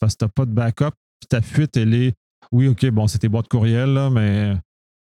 [0.00, 0.94] Parce que tu n'as pas de backup,
[1.28, 2.14] ta fuite, elle est
[2.52, 4.54] oui, OK, bon, c'est tes boîtes courriel, là, mais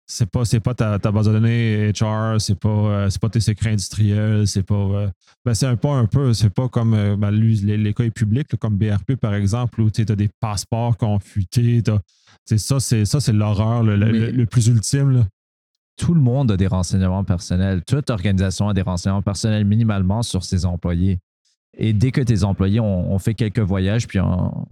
[0.08, 3.40] c'est pas, c'est pas ta, base de données HR, c'est pas, euh, c'est pas tes
[3.40, 4.76] secrets industriels, c'est pas.
[4.76, 5.10] Euh,
[5.44, 8.78] ben c'est un peu, un peu, c'est pas comme euh, ben, les, cas publics, comme
[8.78, 11.82] BRP par exemple, où tu as des passeports qui ont fuité.
[12.46, 15.26] C'est ça, c'est ça, c'est l'horreur, le, plus ultime.
[15.98, 17.82] Tout le monde a des renseignements personnels.
[17.86, 21.20] Toute organisation a des renseignements personnels minimalement sur ses employés.
[21.78, 24.68] Et dès que tes employés ont, fait quelques voyages, puis ont,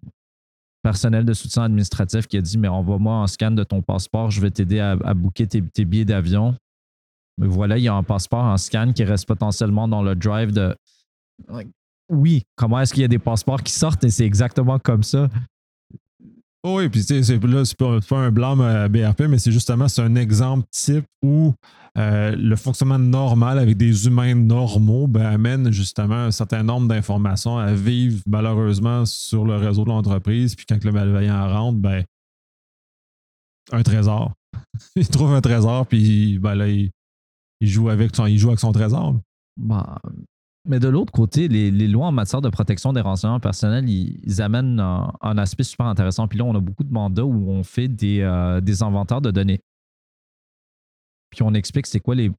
[0.84, 4.41] personnel de soutien administratif qui a dit Mais envoie-moi un scan de ton passeport, je
[4.41, 6.56] vais t'aider à, booker tes, billets d'avion.
[7.39, 10.52] Mais voilà, il y a un passeport, un scan qui reste potentiellement dans le drive
[10.52, 10.76] de.
[12.10, 15.30] Oui, comment est-ce qu'il y a des passeports qui sortent et c'est exactement comme ça?
[16.65, 20.15] Oh oui, puis c'est là, c'est pas, un blâme à BRP, mais c'est justement un
[20.15, 21.54] exemple type où
[21.97, 27.58] euh, le fonctionnement normal avec des humains normaux ben, amène justement un certain nombre d'informations
[27.58, 30.56] à vivre malheureusement sur le réseau de l'entreprise.
[30.56, 32.06] Puis quand le malveillant rentre, ben
[33.71, 34.34] un trésor.
[34.95, 36.91] il trouve un trésor, puis ben là, il,
[37.62, 39.15] joue avec son, il joue avec son trésor.
[39.58, 39.99] Bah,
[40.65, 44.80] mais de l'autre côté, les, lois en matière de protection des renseignements personnels, ils, amènent
[44.80, 46.28] un, aspect super intéressant.
[46.28, 49.32] Puis là, on a beaucoup de mandats où on fait des, euh, des inventaires de
[49.32, 49.60] données.
[51.30, 52.32] Puis on explique c'est quoi les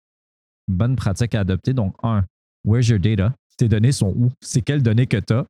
[0.68, 1.74] bonnes pratiques à adopter.
[1.74, 2.24] Donc, un,
[2.64, 3.34] where's your data?
[3.58, 4.30] Tes données sont où?
[4.40, 5.44] C'est quelles données que tu as?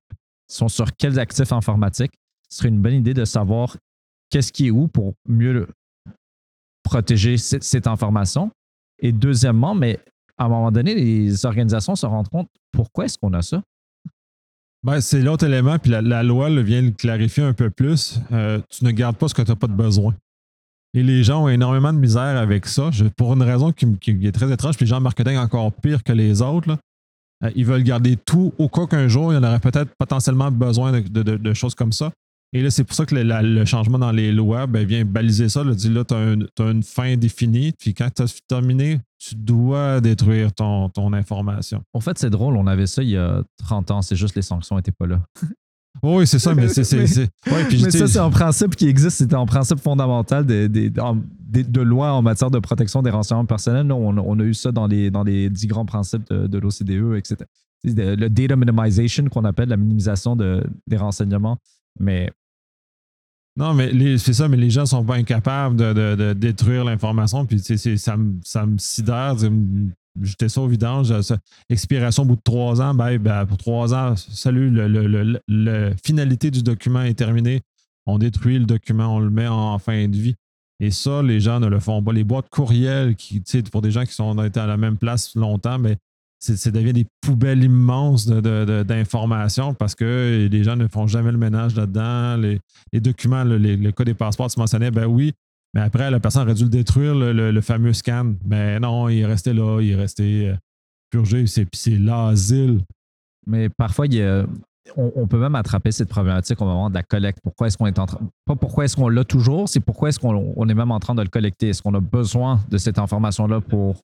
[0.47, 2.13] sont sur quels actifs informatiques?
[2.51, 3.77] ce serait une bonne idée de savoir
[4.31, 5.67] qu'est-ce qui est où pour mieux
[6.85, 8.51] protéger cette, cette information.
[9.01, 9.99] Et deuxièmement, mais
[10.37, 13.63] à un moment donné, les organisations se rendent compte pourquoi est-ce qu'on a ça?
[14.83, 18.21] Ben, c'est l'autre élément, puis la, loi vient le clarifier un peu plus.
[18.33, 20.15] Euh, tu ne gardes pas ce que tu n'as pas de besoin.
[20.93, 24.53] Et les gens ont énormément de misère avec ça, pour une raison qui, est très
[24.53, 26.77] étrange, puis les gens en marketing encore pire que les autres.
[27.43, 30.51] Euh, ils veulent garder tout au cas qu'un jour, il y en aurait peut-être potentiellement
[30.51, 32.13] besoin de choses comme ça.
[32.57, 35.05] Et là, c'est pour ça que le, la- le changement dans les lois ben, vient
[35.05, 35.65] baliser ça.
[35.65, 40.01] Là, dit là, tu as, une fin définie, puis quand tu as terminé, tu dois
[40.01, 41.83] détruire ton, ton information.
[41.93, 44.43] En fait, c'est drôle, on avait ça il y a 30 ans, c'est juste les
[44.43, 45.21] sanctions n'étaient pas là.
[46.03, 46.83] Oui, c'est ça, mais c'est.
[46.93, 52.21] Mais- ouais, ça, c'est un principe qui existe, c'est un principe fondamental de, loi en
[52.21, 53.87] matière de protection des renseignements personnels.
[53.87, 56.59] Nous, on, on a eu ça dans les, dans les dix grands principes de, de
[56.59, 57.45] l'OCDE, etc.
[57.85, 61.59] Le data minimization qu'on appelle la minimisation de, des renseignements.
[62.01, 62.33] Mais
[63.57, 67.47] Non, mais c'est ça, mais les gens sont pas incapables de, de- de détruire l'information.
[67.47, 69.37] Puis ça, me- ça me sidère.
[70.23, 71.21] J'étais ça au vidange.
[71.23, 71.39] ça-
[71.69, 75.95] Expiration au bout de trois ans, ben, ben, pour trois ans, salut, le, le- le-
[76.05, 77.61] finalité du document est terminée.
[78.07, 80.35] On détruit le document, on le met en, fin de vie.
[80.81, 82.13] Et ça, les gens ne le font pas.
[82.13, 83.41] Les boîtes courriels, qui,
[83.73, 85.99] pour des gens qui sont ont été à la même place longtemps, mais c'est-
[86.57, 91.33] ça devient des poubelles immenses de- de- d'informations parce que les gens ne font jamais
[91.33, 92.37] le ménage là-dedans.
[92.37, 95.33] Les, documents, le, les- le cas des passeports, tu mentionnais, ben oui,
[95.75, 98.35] mais après, la personne aurait dû le détruire, le, fameux scan.
[98.45, 100.55] Ben non, il est resté là, il est resté euh,
[101.11, 101.47] purgé.
[101.47, 101.67] C'est,
[101.99, 102.81] l'asile.
[103.47, 104.47] Mais parfois, il y a-
[104.97, 107.39] on, on peut même attraper cette problématique au moment de la collecte.
[107.43, 108.21] Pourquoi est-ce qu'on est en train.
[108.45, 111.15] Pas pourquoi est-ce qu'on l'a toujours, c'est pourquoi est-ce qu'on on est même en train
[111.15, 111.71] de le collecter?
[111.71, 113.97] Est-ce qu'on a besoin de cette information-là pour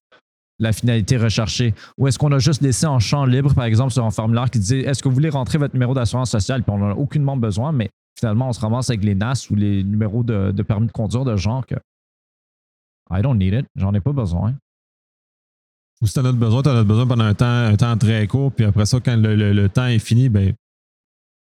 [0.60, 1.74] la finalité recherchée?
[1.98, 4.58] Ou est-ce qu'on a juste laissé en champ libre, par exemple, sur un formulaire qui
[4.58, 6.62] disait Est-ce que vous voulez rentrer votre numéro d'assurance sociale?
[6.62, 9.54] Puis on n'en a aucunement besoin, mais finalement, on se ramasse avec les NAS ou
[9.56, 11.74] les numéros de, permis de conduire de genre que
[13.12, 14.54] I don't need it, j'en ai pas besoin.
[16.00, 17.96] Ou si tu en as besoin, tu en as besoin pendant un temps, un temps
[17.98, 18.52] très court.
[18.52, 20.54] Puis après ça, quand le, le- le temps est fini, ben,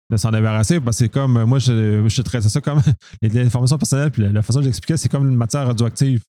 [0.09, 0.81] de s'en débarrasser.
[0.81, 2.81] Parce que c'est comme, euh, moi, je, je traite ça comme
[3.21, 4.11] les informations personnelles.
[4.11, 6.21] Puis la, la façon que j'expliquais, c'est comme une matière radioactive.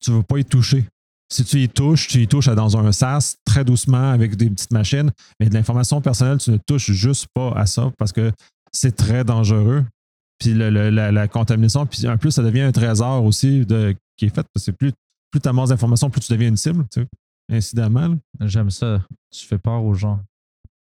[0.00, 0.86] Tu ne veux pas y toucher.
[1.32, 4.70] Si tu y touches, tu y touches dans un sas très doucement avec des petites
[4.70, 5.10] machines.
[5.40, 8.30] Mais de l'information personnelle, tu ne touches juste pas à ça parce que
[8.72, 9.84] c'est très dangereux.
[10.38, 13.96] Puis le- le- la, la contamination, puis en plus, ça devient un trésor aussi de,
[14.16, 14.46] qui est fait.
[14.52, 14.92] Parce que plus,
[15.30, 17.06] plus tu amasses d'informations, plus tu deviens une cible, tu sais,
[17.50, 18.14] incidemment.
[18.40, 19.02] J'aime ça.
[19.30, 20.20] Tu fais peur aux gens.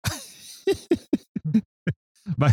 [2.38, 2.52] Ben,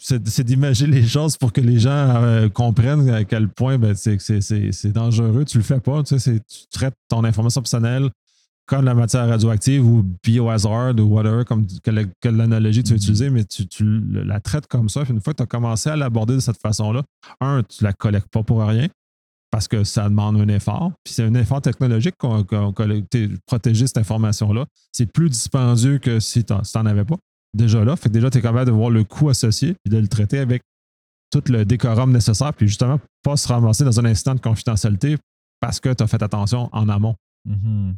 [0.00, 4.92] c'est- d'imaginer les choses pour que les gens euh, comprennent à quel point ben, c'est
[4.92, 5.44] dangereux.
[5.44, 6.02] Tu le fais pas.
[6.02, 8.08] Tu, sais, tu traites ton information personnelle
[8.66, 13.02] comme la matière radioactive ou biohazard ou whatever, comme quelle, quelle analogie tu veux Mhm.
[13.02, 15.02] utiliser, mais tu, tu la traites comme ça.
[15.02, 17.02] Puis une fois que tu as commencé à l'aborder de cette façon-là,
[17.40, 18.86] un, tu la collectes pas pour rien
[19.50, 20.92] parce que ça demande un effort.
[21.02, 24.66] Puis c'est un effort technologique qu'on collecte, protéger cette information-là.
[24.92, 27.16] C'est plus dispendieux que si tu n'en avais pas
[27.54, 27.96] déjà là.
[27.96, 30.38] Fait que déjà, tu es capable de voir le coût associé et de le traiter
[30.38, 30.62] avec
[31.30, 35.16] tout le décorum nécessaire, puis justement, pas se ramasser dans un instant de confidentialité
[35.60, 37.14] parce que tu as fait attention en amont.
[37.44, 37.94] Mhm.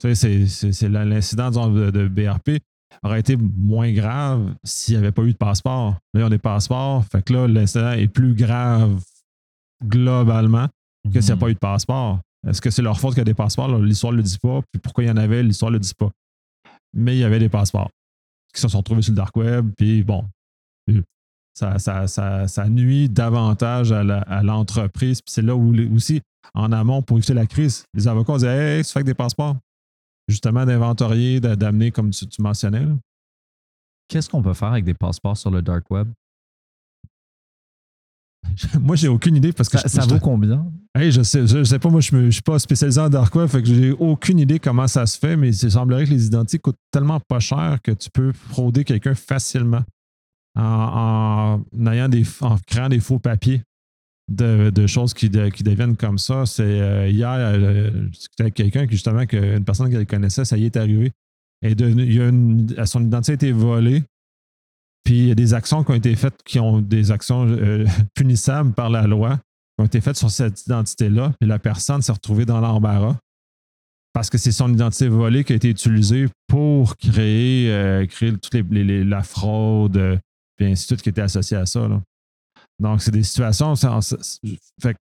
[0.00, 2.60] Tu sais, c'est- l'incident de, de BRP
[3.02, 5.98] aurait été moins grave s'il n'y avait pas eu de passeport.
[6.14, 7.04] Là, ils ont des passeports.
[7.06, 8.98] Fait que là, l'incident est plus grave
[9.84, 10.68] globalement
[11.12, 11.40] que s'il n'y a Mhm.
[11.40, 12.20] pas eu de passeport.
[12.48, 13.68] Est-ce que c'est leur faute qu'il y a des passeports?
[13.78, 14.62] L'histoire ne le dit pas.
[14.72, 16.10] Puis pourquoi il y en avait, l'histoire ne le dit pas.
[16.94, 17.90] Mais il y avait des passeports
[18.54, 19.70] qui se sont retrouvés sur le dark web.
[19.76, 20.24] Puis bon,
[21.52, 25.20] ça, ça, ça, ça nuit davantage à l'entreprise.
[25.20, 26.20] Puis c'est là où aussi,
[26.54, 29.56] en amont, pour éviter la crise, les avocats disaient Hey, tu fais avec des passeports.
[30.28, 32.86] Justement, d'inventorier, d'a- d'amener, comme tu, mentionnais.
[34.08, 36.08] Qu'est-ce qu'on peut faire avec des passeports sur le dark web?
[38.80, 40.66] Moi, j'ai aucune idée parce que Ça, je, ça je- vaut combien?
[40.94, 43.46] Hey, je sais, je, sais pas, moi je ne suis pas spécialisé en dark web,
[43.48, 46.58] fait que j'ai aucune idée comment ça se fait, mais il semblerait que les identités
[46.58, 49.82] coûtent tellement pas cher que tu peux frauder quelqu'un facilement
[50.58, 53.62] en, en ayant des, en créant des faux papiers
[54.28, 56.44] de, de choses qui, de- qui deviennent comme ça.
[56.44, 60.44] C'est euh, hier, euh, je discutais avec quelqu'un qui justement que une personne qu'elle connaissait,
[60.44, 61.12] ça y est arrivé.
[61.62, 64.02] Et de, il y a une- son identité a été volée.
[65.04, 67.86] Puis il y a des actions qui ont été faites qui ont des actions euh,
[68.14, 72.12] punissables par la loi qui ont été faites sur cette identité-là, et la personne s'est
[72.12, 73.16] retrouvée dans l'embarras
[74.12, 78.52] parce que c'est son identité volée qui a été utilisée pour créer, euh, créer toutes
[78.54, 80.18] les, la fraude, euh,
[80.56, 81.86] puis ainsi de suite qui était associée à ça.
[81.86, 82.02] là.
[82.80, 83.76] Donc, c'est des situations.
[83.76, 84.18] ça, ça-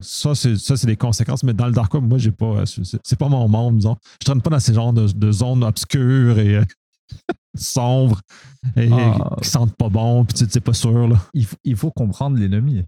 [0.01, 2.64] c'est des conséquences, mais dans le dark web, moi, j'ai pas.
[2.66, 3.97] C'est c'est pas mon monde, disons.
[4.20, 6.61] Je traîne pas dans ces genres de, de zones obscures et.
[7.61, 8.21] sombres
[8.77, 9.37] et Ah.
[9.43, 11.09] qui sentent pas bon, puis tu sais, pas sûr.
[11.09, 11.17] Là.
[11.35, 12.85] Il, faut- il faut comprendre l'ennemi.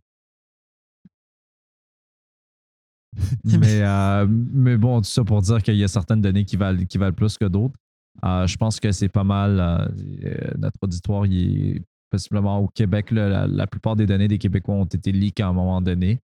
[3.44, 6.84] mais, euh, mais bon, tout ça pour dire qu'il y a certaines données qui valent,
[6.84, 7.74] qui valent plus que d'autres.
[8.24, 9.58] Euh, je pense que c'est pas mal.
[9.60, 13.10] euh, notre auditoire, il est possiblement au Québec.
[13.10, 16.18] là, la, la plupart des données des Québécois ont été leaks à un moment donné.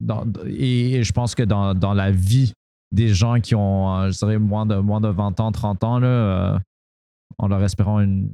[0.00, 2.52] Dans- et, et je pense que dans, dans la vie
[2.92, 6.06] des gens qui ont, je dirais, moins de, moins de 20 ans, 30 ans, là,
[6.08, 6.58] euh,
[7.40, 8.28] en leur espérant une,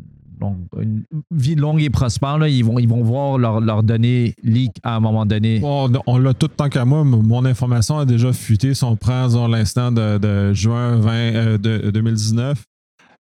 [1.30, 4.96] vie longue et prospère, là, ils, vont, ils vont voir leurs leurs données leak à
[4.96, 5.60] un moment donné.
[5.62, 7.04] On l'a tout tant qu'à moi.
[7.04, 8.74] Mon information a déjà fuité.
[8.74, 12.62] Si on prend l'instant de, juin 20, euh, de- 2019,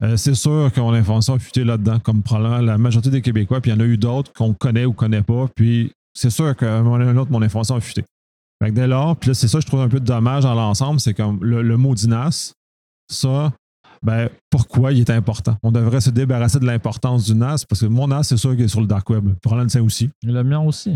[0.03, 3.61] euh, c'est sûr que mon information a fuité là-dedans, comme probablement la majorité des Québécois.
[3.61, 5.47] Puis il y en a eu d'autres qu'on connaît ou connaît pas.
[5.55, 8.03] Puis c'est sûr qu'à un moment autre, mon information a fuité.
[8.61, 10.53] Fait que dès lors, puis là, c'est ça que je trouve un peu dommage dans
[10.53, 12.53] l'ensemble, c'est comme le, le mot d'INAS,
[13.09, 13.51] ça,
[14.05, 15.57] ben, pourquoi il est important?
[15.63, 18.61] On devrait se débarrasser de l'importance du NAS, parce que mon NAS, c'est sûr qu'il
[18.65, 19.27] est sur le dark web.
[19.51, 20.09] Le sien aussi.
[20.23, 20.95] Le mien aussi.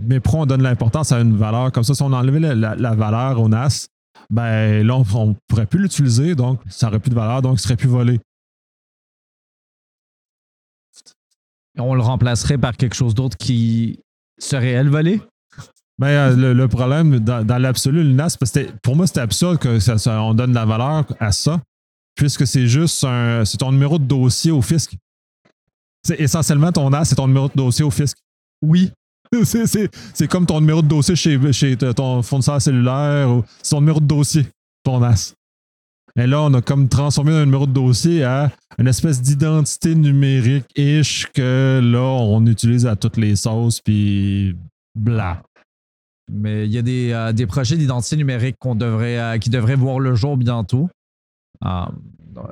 [0.00, 1.92] Mais pourquoi on donne l'importance à une valeur comme ça?
[1.92, 3.88] Si on enlevait la, la- la valeur au NAS,
[4.30, 7.56] ben là, on ne pourrait plus l'utiliser, donc ça n'aurait plus de valeur, donc il
[7.56, 8.20] ne serait plus volé.
[11.78, 14.00] On le remplacerait par quelque chose d'autre qui
[14.40, 15.20] serait elle volé.
[15.98, 19.20] Ben, euh, le, le problème, dans, dans l'absolu, le NAS, parce que pour moi, c'était
[19.20, 21.60] absurde que ça, ça- on donne la valeur à ça,
[22.18, 24.94] puisque c'est juste un, c'est ton numéro de dossier au fisc.
[26.06, 28.16] C'est essentiellement ton NAS, c'est ton numéro de dossier au fisc.
[28.62, 28.90] Oui.
[29.44, 33.30] C'est- C'est c'est comme ton numéro de dossier chez, chez ton fournisseur cellulaire.
[33.30, 34.46] ou C'est ton numéro de dossier,
[34.82, 35.34] ton NAS.
[36.16, 41.26] Et là, on a comme transformé un numéro de dossier à une espèce d'identité numérique-ish
[41.32, 44.56] que là, on utilise à toutes les sauces, puis
[44.98, 45.42] bla.
[46.32, 49.76] Mais il y a des, euh, des projets d'identité numérique qu'on devrait, euh, qui devraient
[49.76, 50.88] voir le jour bientôt.
[51.64, 51.86] Euh,
[52.36, 52.42] euh,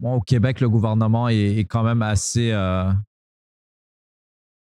[0.00, 2.90] bon, au Québec, le gouvernement est, est quand même assez euh,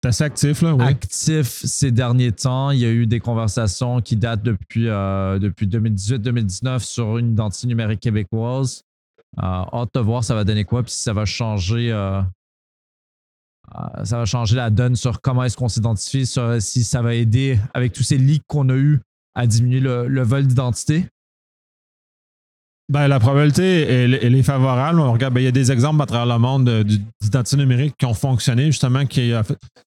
[0.05, 0.85] assez actif, là, oui.
[0.85, 2.71] actif ces derniers temps.
[2.71, 7.67] Il y a eu des conversations qui datent depuis, euh, depuis 2018-2019 sur une identité
[7.67, 8.83] numérique québécoise.
[9.39, 11.91] Euh, hâte de voir ça va donner quoi, puis si ça va changer.
[11.91, 12.21] euh,
[14.05, 17.95] ça va changer la donne sur comment est-ce qu'on s'identifie, si ça va aider avec
[17.95, 19.01] tous ces leaks qu'on a eu
[19.35, 21.07] à diminuer le, le vol d'identité.
[22.91, 25.01] Ben, la probabilité, elle, est favorable.
[25.01, 27.57] On regarde, ben, il y a des exemples à travers le monde de- de- d'identité
[27.57, 29.01] numérique qui ont fonctionné, justement,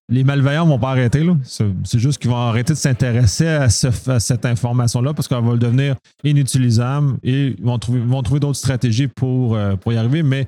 [0.10, 1.24] les malveillants ne vont pas arrêter.
[1.44, 5.56] C'est juste qu'ils vont arrêter de s'intéresser à, ce- à cette information-là parce qu'elle va
[5.58, 10.24] devenir inutilisable et ils vont trouver, vont trouver d'autres stratégies pour, euh, pour y arriver.
[10.24, 10.48] Mais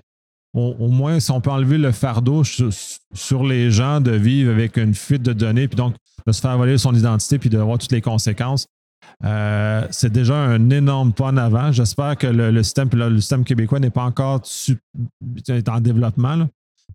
[0.56, 4.96] au, moins, si on peut enlever le fardeau sur, les gens de vivre avec une
[4.96, 5.94] fuite de données, puis donc
[6.26, 8.66] de se faire voler son identité, puis de voir toutes les conséquences,
[9.26, 11.72] euh, c'est déjà un énorme pas en avant.
[11.72, 14.42] J'espère que le, le système, le québécois n'est pas encore
[15.48, 16.48] est en développement, là.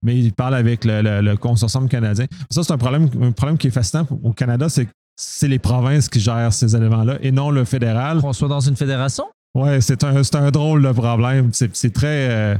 [0.03, 2.27] mais il parle avec le, consortium canadien.
[2.51, 5.59] Ça, c'est un problème, un problème qui est fascinant au Canada, c'est que c'est les
[5.59, 8.21] provinces qui gèrent ces éléments-là et non le fédéral.
[8.21, 9.25] Qu'on soit dans une fédération?
[9.55, 11.51] Ouais, c'est un, un drôle de problème.
[11.53, 12.29] C'est très.
[12.31, 12.57] euh,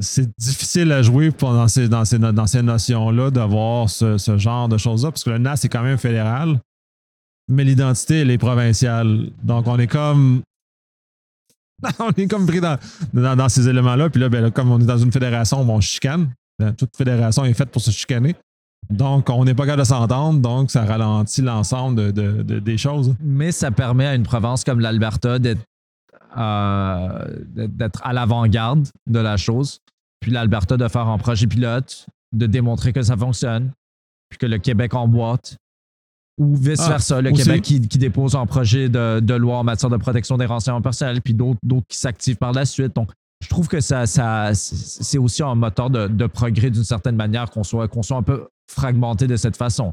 [0.00, 4.68] c'est difficile à jouer dans ces, dans ces, dans ces notions-là d'avoir ce, ce genre
[4.68, 6.58] de choses-là, parce que le NAS est quand même fédéral,
[7.48, 9.30] mais l'identité, elle est provinciale.
[9.42, 10.42] Donc, on est comme.
[11.98, 14.08] on est comme pris dans, ces éléments-là.
[14.10, 16.30] Puis là, ben, là, comme on est dans une fédération, on chicane.
[16.78, 18.36] Toute fédération est faite pour se chicaner.
[18.90, 22.76] Donc, on n'est pas capable de s'entendre, donc ça ralentit l'ensemble de, de- de- des
[22.76, 23.14] choses.
[23.20, 25.62] Mais ça permet à une province comme l'Alberta d'être
[26.36, 29.78] euh, d'être à l'avant-garde de la chose.
[30.20, 33.70] Puis l'Alberta de faire un projet pilote, de démontrer que ça fonctionne,
[34.28, 35.56] puis que le Québec emboîte.
[36.38, 37.44] Ou vice-versa, le aussi.
[37.44, 40.82] Québec qui, qui dépose un projet de, de loi en matière de protection des renseignements
[40.82, 42.94] personnels, puis d'autres qui s'activent par la suite.
[42.96, 43.10] Donc,
[43.42, 47.50] je trouve que ça, ça c'est aussi un moteur de, de progrès d'une certaine manière
[47.50, 49.92] qu'on soit, qu'on soit un peu fragmenté de cette façon.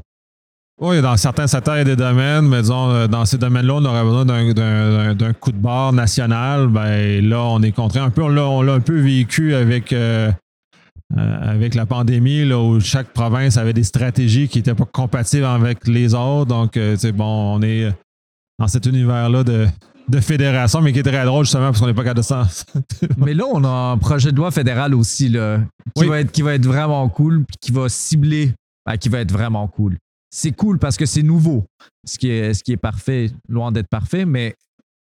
[0.80, 4.02] Oui, dans certains secteurs et des domaines, mais disons, euh, dans ces domaines-là, on aurait
[4.02, 6.66] besoin d'un- coup de barre national.
[6.68, 8.22] Ben là, on est contraint un peu.
[8.22, 10.32] On l'a on l'a un peu vécu avec, euh,
[11.16, 15.44] euh, avec la pandémie, là, où chaque province avait des stratégies qui n'étaient pas compatibles
[15.44, 16.46] avec les autres.
[16.46, 17.92] Donc, euh, c'est bon, on est
[18.58, 19.66] dans cet univers-là de,
[20.08, 22.48] de fédération, mais qui est très drôle justement parce qu'on n'est pas capable de ça.
[23.18, 25.58] Mais là, on a un projet de loi fédéral aussi là,
[25.94, 26.08] qui, Oui.
[26.08, 28.52] va être, qui va être vraiment cool, puis qui va cibler,
[28.86, 29.96] ben, qui va être vraiment cool.
[30.30, 31.64] C'est cool parce que c'est nouveau,
[32.06, 34.54] ce qui est, ce qui est parfait, loin d'être parfait, mais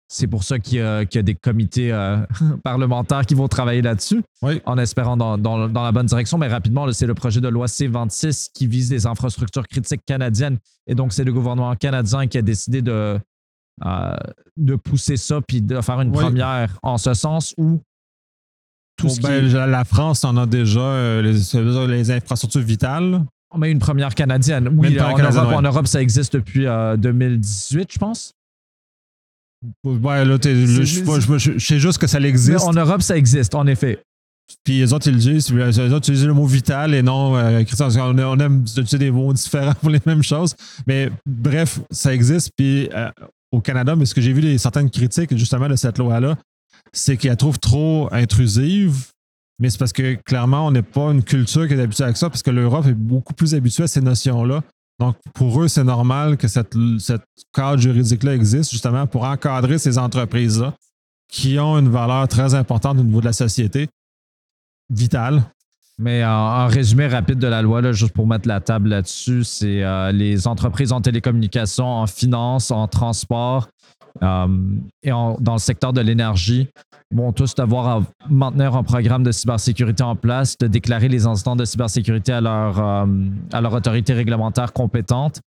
[0.09, 2.19] c'est pour ça qu'il y, a qu'il y a des comités euh,
[2.65, 4.61] parlementaires qui vont travailler là-dessus, Oui.
[4.65, 6.39] en espérant dans, dans- dans la bonne direction.
[6.39, 10.59] Mais rapidement, c'est le projet de loi C26 qui vise les infrastructures critiques canadiennes.
[10.87, 13.19] Et donc, c'est le gouvernement canadien qui a décidé de,
[13.85, 14.17] euh,
[14.57, 16.23] de pousser ça puis de faire une Oui.
[16.23, 17.81] première en ce sens où
[18.97, 23.25] tout ce qui ben, est- La France en a déjà euh, les, les infrastructures vitales.
[23.59, 24.69] Mais une première canadienne.
[24.69, 25.57] Oui, une première en, canadienne, Europe, ouais.
[25.59, 28.33] en Europe, ça existe depuis euh, 2018, je pense.
[29.85, 32.65] Ouais, là, je sais juste que ça Mais existe.
[32.65, 34.01] en Europe, ça existe, en effet.
[34.65, 35.53] Puis les autres, ils le disent.
[35.53, 37.87] Les autres utilisent le mot vital et non euh, Christian.
[37.87, 40.55] parce qu'on a- On aime utiliser des mots différents pour les mêmes choses.
[40.87, 42.51] Mais bref, ça existe.
[42.57, 43.11] Puis euh,
[43.51, 46.37] au Canada, mais ce que j'ai vu des certaines critiques justement de cette loi-là,
[46.93, 49.07] c'est qu'ils la trouvent trop intrusive.
[49.59, 52.29] Mais c'est parce que clairement, on n'est pas une culture qui est habituée à ça,
[52.31, 54.63] parce que l'Europe est beaucoup plus habituée à ces notions-là.
[54.99, 56.75] Donc, pour eux, c'est normal que cette,
[57.53, 60.75] cadre juridique-là existe justement pour encadrer ces entreprises-là
[61.29, 63.89] qui ont une valeur très importante au niveau de la société
[64.89, 65.43] vitale.
[65.99, 70.13] Mais en, résumé rapide de la loi, juste pour mettre la table là-dessus, c'est euh,
[70.13, 73.69] les entreprises en télécommunication, en finance, en transport
[74.23, 74.47] euh,
[75.03, 76.69] et dans le secteur de l'énergie
[77.15, 81.65] vont tous devoir maintenir un programme de cybersécurité en place, de déclarer les incidents de
[81.65, 83.07] cybersécurité à leur, euh,
[83.53, 85.41] à leur autorité réglementaire compétente.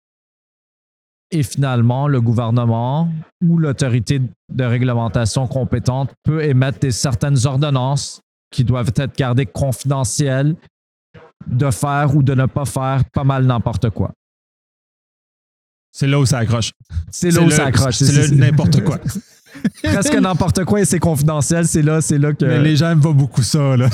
[1.31, 3.09] Et finalement, le gouvernement
[3.45, 4.21] ou l'autorité
[4.53, 8.21] de réglementation compétente peut émettre des, certaines ordonnances
[8.53, 10.55] qui doivent être gardées confidentielles
[11.47, 14.13] de faire ou de ne pas faire pas mal n'importe quoi.
[15.99, 16.73] C'est là où ça accroche.
[17.11, 17.97] C'est là où ça accroche.
[17.97, 18.99] C'est le n'importe quoi.
[19.83, 21.67] Presque n'importe quoi et c'est confidentiel.
[21.67, 22.45] C'est là, c'est là que.
[22.45, 23.79] Mais les gens n'aiment pas beaucoup ça.
[23.79, 23.89] Là.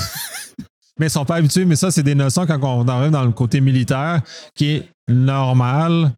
[0.99, 1.65] mais ils sont pas habitués.
[1.65, 4.21] Mais ça, c'est des notions quand on arrive dans le côté militaire
[4.57, 6.11] qui est normal.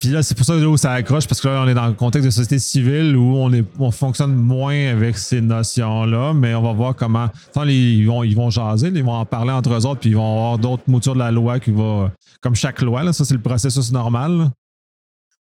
[0.00, 1.88] Puis là, c'est pour ça là où ça accroche, parce que là, on est dans
[1.88, 6.54] le contexte de société civile où on, est, on fonctionne moins avec ces notions-là, mais
[6.54, 7.26] on va voir comment.
[7.50, 10.10] Enfin, les- ils, vont, ils vont jaser, ils vont en parler entre eux autres, puis
[10.10, 12.12] ils vont avoir d'autres moutures de la loi qui va.
[12.40, 14.50] Comme chaque loi, là, ça, c'est le processus normal.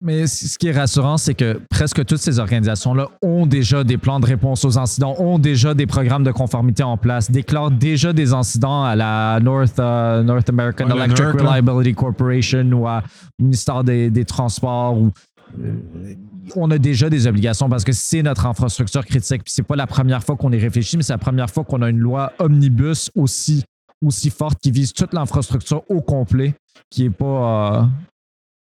[0.05, 4.19] Mais ce qui est rassurant, c'est que presque toutes ces organisations-là ont déjà des plans
[4.19, 8.33] de réponse aux incidents, ont déjà des programmes de conformité en place, déclarent déjà des
[8.33, 11.51] incidents à la North, euh, North American Ouais, Electric là.
[11.51, 13.01] Reliability Corporation ou à
[13.39, 14.97] ministère des, des Transports.
[14.97, 15.11] Ou,
[15.63, 15.73] euh,
[16.57, 19.43] on a déjà des obligations parce que c'est notre infrastructure critique.
[19.45, 21.81] Puis c'est pas la première fois qu'on y réfléchit, mais c'est la première fois qu'on
[21.81, 23.63] a une loi omnibus aussi,
[24.05, 26.55] aussi forte qui vise toute l'infrastructure au complet,
[26.89, 27.75] qui est pas.
[27.77, 27.83] euh,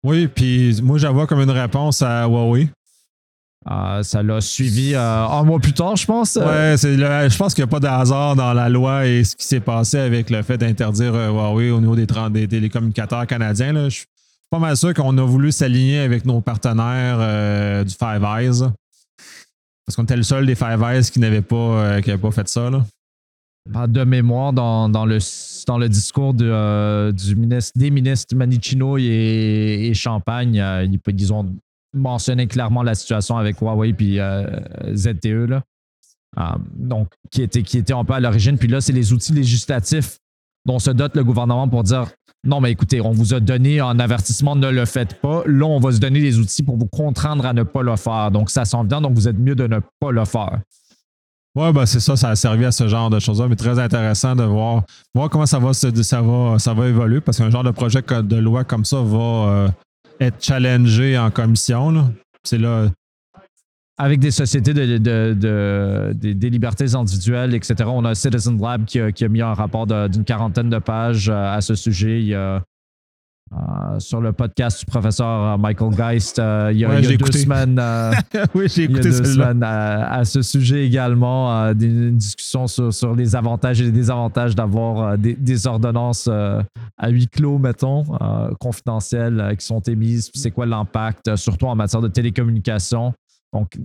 [0.05, 2.69] Oui, puis moi, j'avoue comme une réponse à Huawei.
[3.71, 6.37] Euh, ça l'a suivi euh, un mois plus tard, je pense.
[6.37, 9.25] Ouais, c'est le- je pense qu'il n'y a pas de hasard dans la loi et
[9.25, 13.27] ce qui s'est passé avec le fait d'interdire euh, Huawei au niveau des, des télécommunicateurs
[13.27, 13.73] canadiens.
[13.73, 13.89] là.
[13.89, 14.07] Je suis
[14.51, 18.69] pas mal sûr qu'on a voulu s'aligner avec nos partenaires euh, du Five Eyes.
[19.87, 22.49] Parce qu'on était le seul des Five Eyes qui n'avait pas, qui avait pas fait
[22.49, 22.69] ça.
[22.69, 22.85] Là.
[23.75, 25.19] Ah, De mémoire, dans, dans le,
[25.67, 31.47] dans le discours euh, du ministre, des ministres Manicino et, Champagne, euh, ils, ont
[31.93, 34.45] mentionné clairement la situation avec Huawei puis euh,
[34.95, 35.49] ZTE.
[35.49, 35.63] Là.
[36.77, 38.59] Donc, qui était, qui était un peu à l'origine.
[38.59, 40.19] Puis là, c'est les outils législatifs
[40.67, 42.11] dont se dote le gouvernement pour dire
[42.47, 45.43] non, mais écoutez, on vous a donné un avertissement, ne le faites pas.
[45.47, 48.31] Là, on va se donner les outils pour vous contraindre à ne pas le faire.
[48.31, 50.61] Donc, ça s'en vient, donc vous êtes mieux de ne pas le faire.
[51.57, 54.35] Ouais, ben c'est ça, ça a servi à ce genre de choses-là, mais très intéressant
[54.35, 54.83] de voir,
[55.15, 55.91] voir comment ça va, ça
[56.21, 59.69] va, ça va évoluer, parce qu'un genre de projet de loi comme ça va euh,
[60.19, 62.13] être challengé en commission.
[62.43, 62.89] C'est là,
[63.97, 67.85] avec des sociétés de, de- de- des- libertés individuelles, etc.
[67.87, 71.29] On a Citizen Lab qui a, qui a mis un rapport d'une quarantaine de pages
[71.29, 72.21] euh, à ce sujet.
[72.21, 72.63] Il y a,
[73.53, 77.05] euh, sur le podcast du professeur euh, Michael Geist, euh, il y a, Ouais, il
[77.05, 77.39] y a deux écouté.
[77.41, 78.13] semaines, euh,
[78.55, 79.33] oui, j'ai il y a écouté deux celle-là.
[79.49, 83.93] semaines à, à ce sujet également, des, une discussion sur, sur les avantages et les
[83.93, 88.05] désavantages d'avoir des, des ordonnances à huis clos, mettons,
[88.61, 93.13] confidentielles, qui sont émises, c'est quoi l'impact, surtout en matière de télécommunications.
[93.53, 93.79] Donc,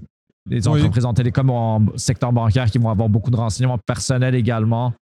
[0.49, 0.79] les Oui.
[0.79, 4.93] entreprises en télécom ou en secteur bancaire qui vont avoir beaucoup de renseignements personnels également.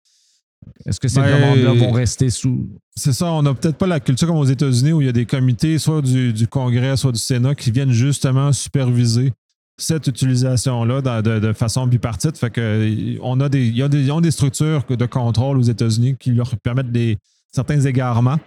[0.84, 2.68] Est-ce que ces Ben, demandes-là vont rester sous.
[2.94, 5.12] C'est ça, on n'a peut-être pas la culture comme aux États-Unis où il y a
[5.12, 9.32] des comités, soit du, du Congrès, soit du Sénat, qui viennent justement superviser
[9.78, 12.38] cette utilisation-là de, façon bipartite.
[12.38, 15.58] Fait que euh, on a des, il y a des, ont des structures de contrôle
[15.58, 17.18] aux États-Unis qui leur permettent des,
[17.52, 18.38] certains égarements.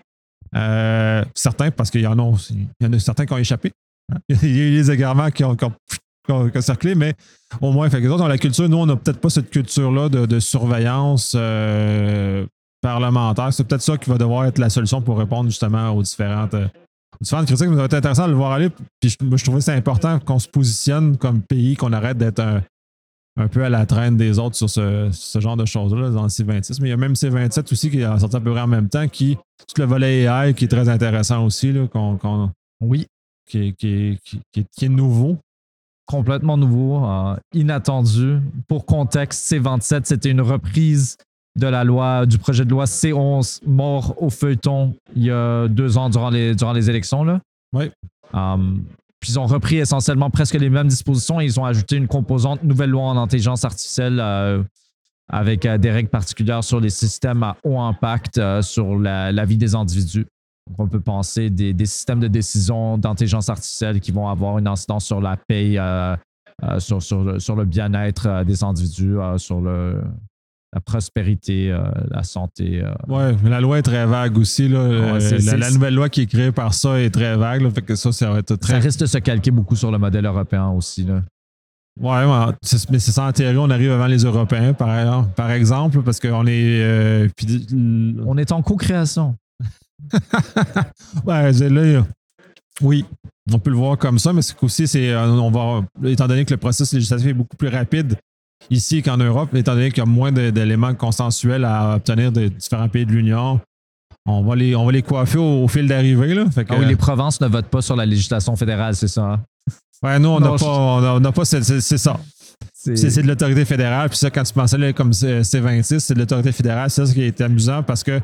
[0.56, 3.72] Euh, certains, parce qu'il y en a, il y en a certains qui ont échappé.
[4.42, 5.74] Il y a eu des égarements qui ont, qui ont-
[6.62, 7.14] circulé, mais
[7.62, 8.68] au moins, fait que les autres ont la culture.
[8.70, 12.46] Nous, on n'a peut-être pas cette culture-là de, de surveillance euh,
[12.82, 13.52] parlementaire.
[13.54, 16.66] C'est peut-être ça qui va devoir être la solution pour répondre justement aux différentes, euh,
[17.20, 17.68] aux différentes critiques.
[17.68, 18.70] Mais ça va être intéressant de le voir aller.
[19.02, 22.18] Puis je, moi, je trouvais que c'est important qu'on se positionne comme pays, qu'on arrête
[22.18, 22.62] d'être un,
[23.40, 26.30] un peu à la traîne des autres sur ce, ce genre de choses-là dans le
[26.30, 26.78] C26.
[26.82, 28.90] Mais il y a même C27 aussi qui est sorti à peu près en même
[28.90, 32.52] temps, qui tout le volet AI qui est très intéressant aussi, là, qu'on,
[32.82, 33.06] Oui.
[33.50, 35.38] qui, est- qui est- qui- qui est- qui est nouveau.
[36.10, 38.40] Complètement nouveau, euh, inattendu.
[38.68, 41.18] Pour contexte, C27, c'était une reprise
[41.56, 46.00] de la loi, du projet de loi C11 mort au feuilleton il y a deux
[46.00, 47.24] ans durant les, durant les élections.
[47.24, 47.42] Là.
[47.74, 47.92] Oui.
[48.34, 48.86] Um,
[49.20, 52.64] puis ils ont repris essentiellement presque les mêmes dispositions et ils ont ajouté une composante
[52.64, 54.64] nouvelle loi en intelligence artificielle euh,
[55.32, 59.46] avec euh, des règles particulières sur les systèmes à haut impact euh, sur la, la,
[59.46, 60.26] vie des individus.
[60.78, 65.06] On peut penser des, des systèmes de décision d'intelligence artificielle qui vont avoir une incidence
[65.06, 65.78] sur la paix,
[66.78, 70.02] sur, sur, sur, le bien-être des individus, sur le,
[70.74, 72.82] la prospérité, euh, la santé.
[72.84, 72.94] Euh.
[73.08, 74.68] Oui, mais la loi est très vague aussi.
[74.68, 74.80] Là.
[74.80, 77.68] Euh, la, nouvelle loi qui est créée par ça est très vague.
[77.72, 78.74] fait que ça, ça va être très.
[78.74, 81.04] Ça risque de se calquer beaucoup sur le modèle européen aussi.
[81.04, 81.24] Là.
[82.00, 82.24] Ouais,
[82.92, 86.46] mais c'est ça en théorie, on arrive avant les Européens, par, par exemple, parce qu'on
[86.48, 87.28] est.
[88.26, 89.36] on est en co-création.
[91.26, 92.06] ouais, là,
[92.82, 93.06] oui,
[93.52, 96.52] on peut le voir comme ça, mais c'est qu'aussi, c'est, on va, étant donné que
[96.52, 98.16] le processus législatif est beaucoup plus rapide,
[98.70, 102.90] ici qu'en Europe, étant donné qu'il y a moins d'éléments consensuels à obtenir de différents
[102.90, 103.60] pays de l'Union.
[104.26, 106.36] On va, les, on va les coiffer au, fil d'arrivée.
[106.56, 109.24] Ah oui, les provinces ne votent pas sur la législation fédérale, c'est ça?
[109.24, 109.44] Hein?
[110.04, 110.40] Ouais, nous, on
[111.20, 112.20] n'a pas, c'est ça.
[112.74, 114.10] C'est de l'autorité fédérale.
[114.10, 116.90] Puis ça, quand tu pensais comme C26, c'est de l'autorité fédérale.
[116.90, 118.20] C'est ça qui est amusant parce que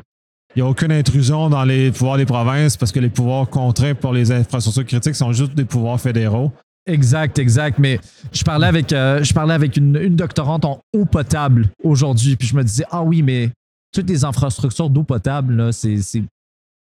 [0.56, 3.94] il n'y a aucune intrusion dans les pouvoirs des provinces parce que les pouvoirs contraints
[3.94, 6.50] pour les infrastructures critiques sont juste des pouvoirs fédéraux.
[6.86, 7.78] Exact, exact.
[7.78, 8.00] Mais
[8.32, 12.56] je parlais avec, euh, je parlais avec une, doctorante en eau potable aujourd'hui, puis je
[12.56, 13.50] me disais, ah oui, mais
[13.92, 16.22] toutes les infrastructures d'eau potable, c'est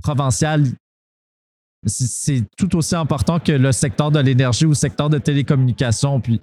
[0.04, 0.66] provincial.
[1.88, 6.20] C'est tout aussi important que le secteur de l'énergie ou le secteur de télécommunications.
[6.20, 6.40] Puis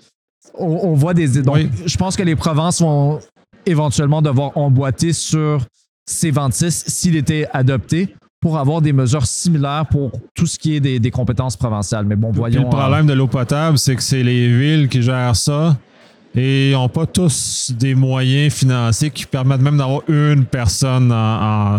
[0.55, 1.43] on, voit des.
[1.43, 3.21] Donc, je pense que les provinces vont
[3.67, 5.65] éventuellement devoir emboîter sur
[6.11, 10.81] ces 26 s'il était adopté pour avoir des mesures similaires pour tout ce qui est
[10.81, 12.07] des, compétences provinciales.
[12.07, 12.63] Mais bon, voyons.
[12.63, 15.77] le problème de l'eau potable, c'est que c'est les villes qui gèrent ça
[16.35, 21.79] et n'ont pas tous des moyens financiers qui permettent même d'avoir une personne en,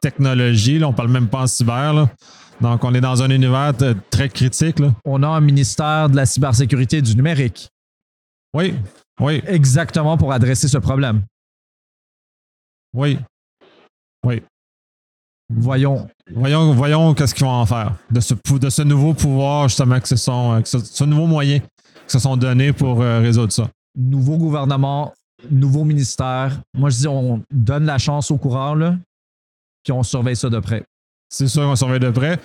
[0.00, 0.78] technologie.
[0.78, 2.08] Là, on parle même pas en cyber.
[2.60, 3.72] Donc, on est dans un univers
[4.10, 4.76] très critique.
[5.04, 7.70] On a un ministère de la cybersécurité et du numérique.
[8.54, 8.74] Oui,
[9.20, 9.42] oui.
[9.46, 11.22] Exactement pour adresser ce problème.
[12.94, 13.18] Oui.
[14.26, 14.42] Oui.
[15.54, 16.08] Voyons.
[16.34, 20.08] Voyons, voyons qu'est-ce qu'ils vont en faire de ce, de ce nouveau pouvoir, justement, que
[20.08, 21.66] ce, sont, que ce, nouveau moyen qui
[22.06, 23.68] se sont donnés pour euh, résoudre ça.
[23.96, 25.12] Nouveau gouvernement,
[25.50, 26.58] nouveau ministère.
[26.74, 28.96] Moi, je dis, on donne la chance au coureur, là,
[29.84, 30.84] puis on surveille ça de près.
[31.28, 32.38] C'est sûr qu'on surveille de près.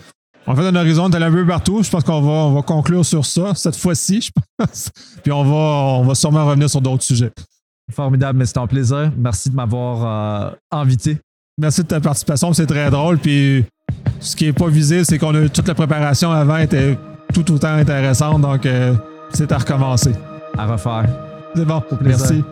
[0.46, 1.84] En fait, un horizon est un peu partout.
[1.84, 4.90] Je pense qu'on va, on va conclure sur ça cette fois-ci, je pense.
[5.24, 7.32] Puis on va, on va sûrement revenir sur d'autres sujets.
[7.92, 9.12] Formidable, mais c'était un plaisir.
[9.18, 11.20] Merci de m'avoir euh, invité.
[11.60, 13.18] Merci de ta participation, c'est très drôle.
[13.18, 13.66] Puis
[14.20, 16.98] ce qui n'est pas visible, c'est qu'on a toute la préparation avant était
[17.34, 18.94] tout autant intéressante, donc euh,
[19.34, 20.12] c'est à recommencer.
[20.56, 21.06] À refaire.
[21.56, 21.82] C'est bon.
[22.02, 22.44] Merci.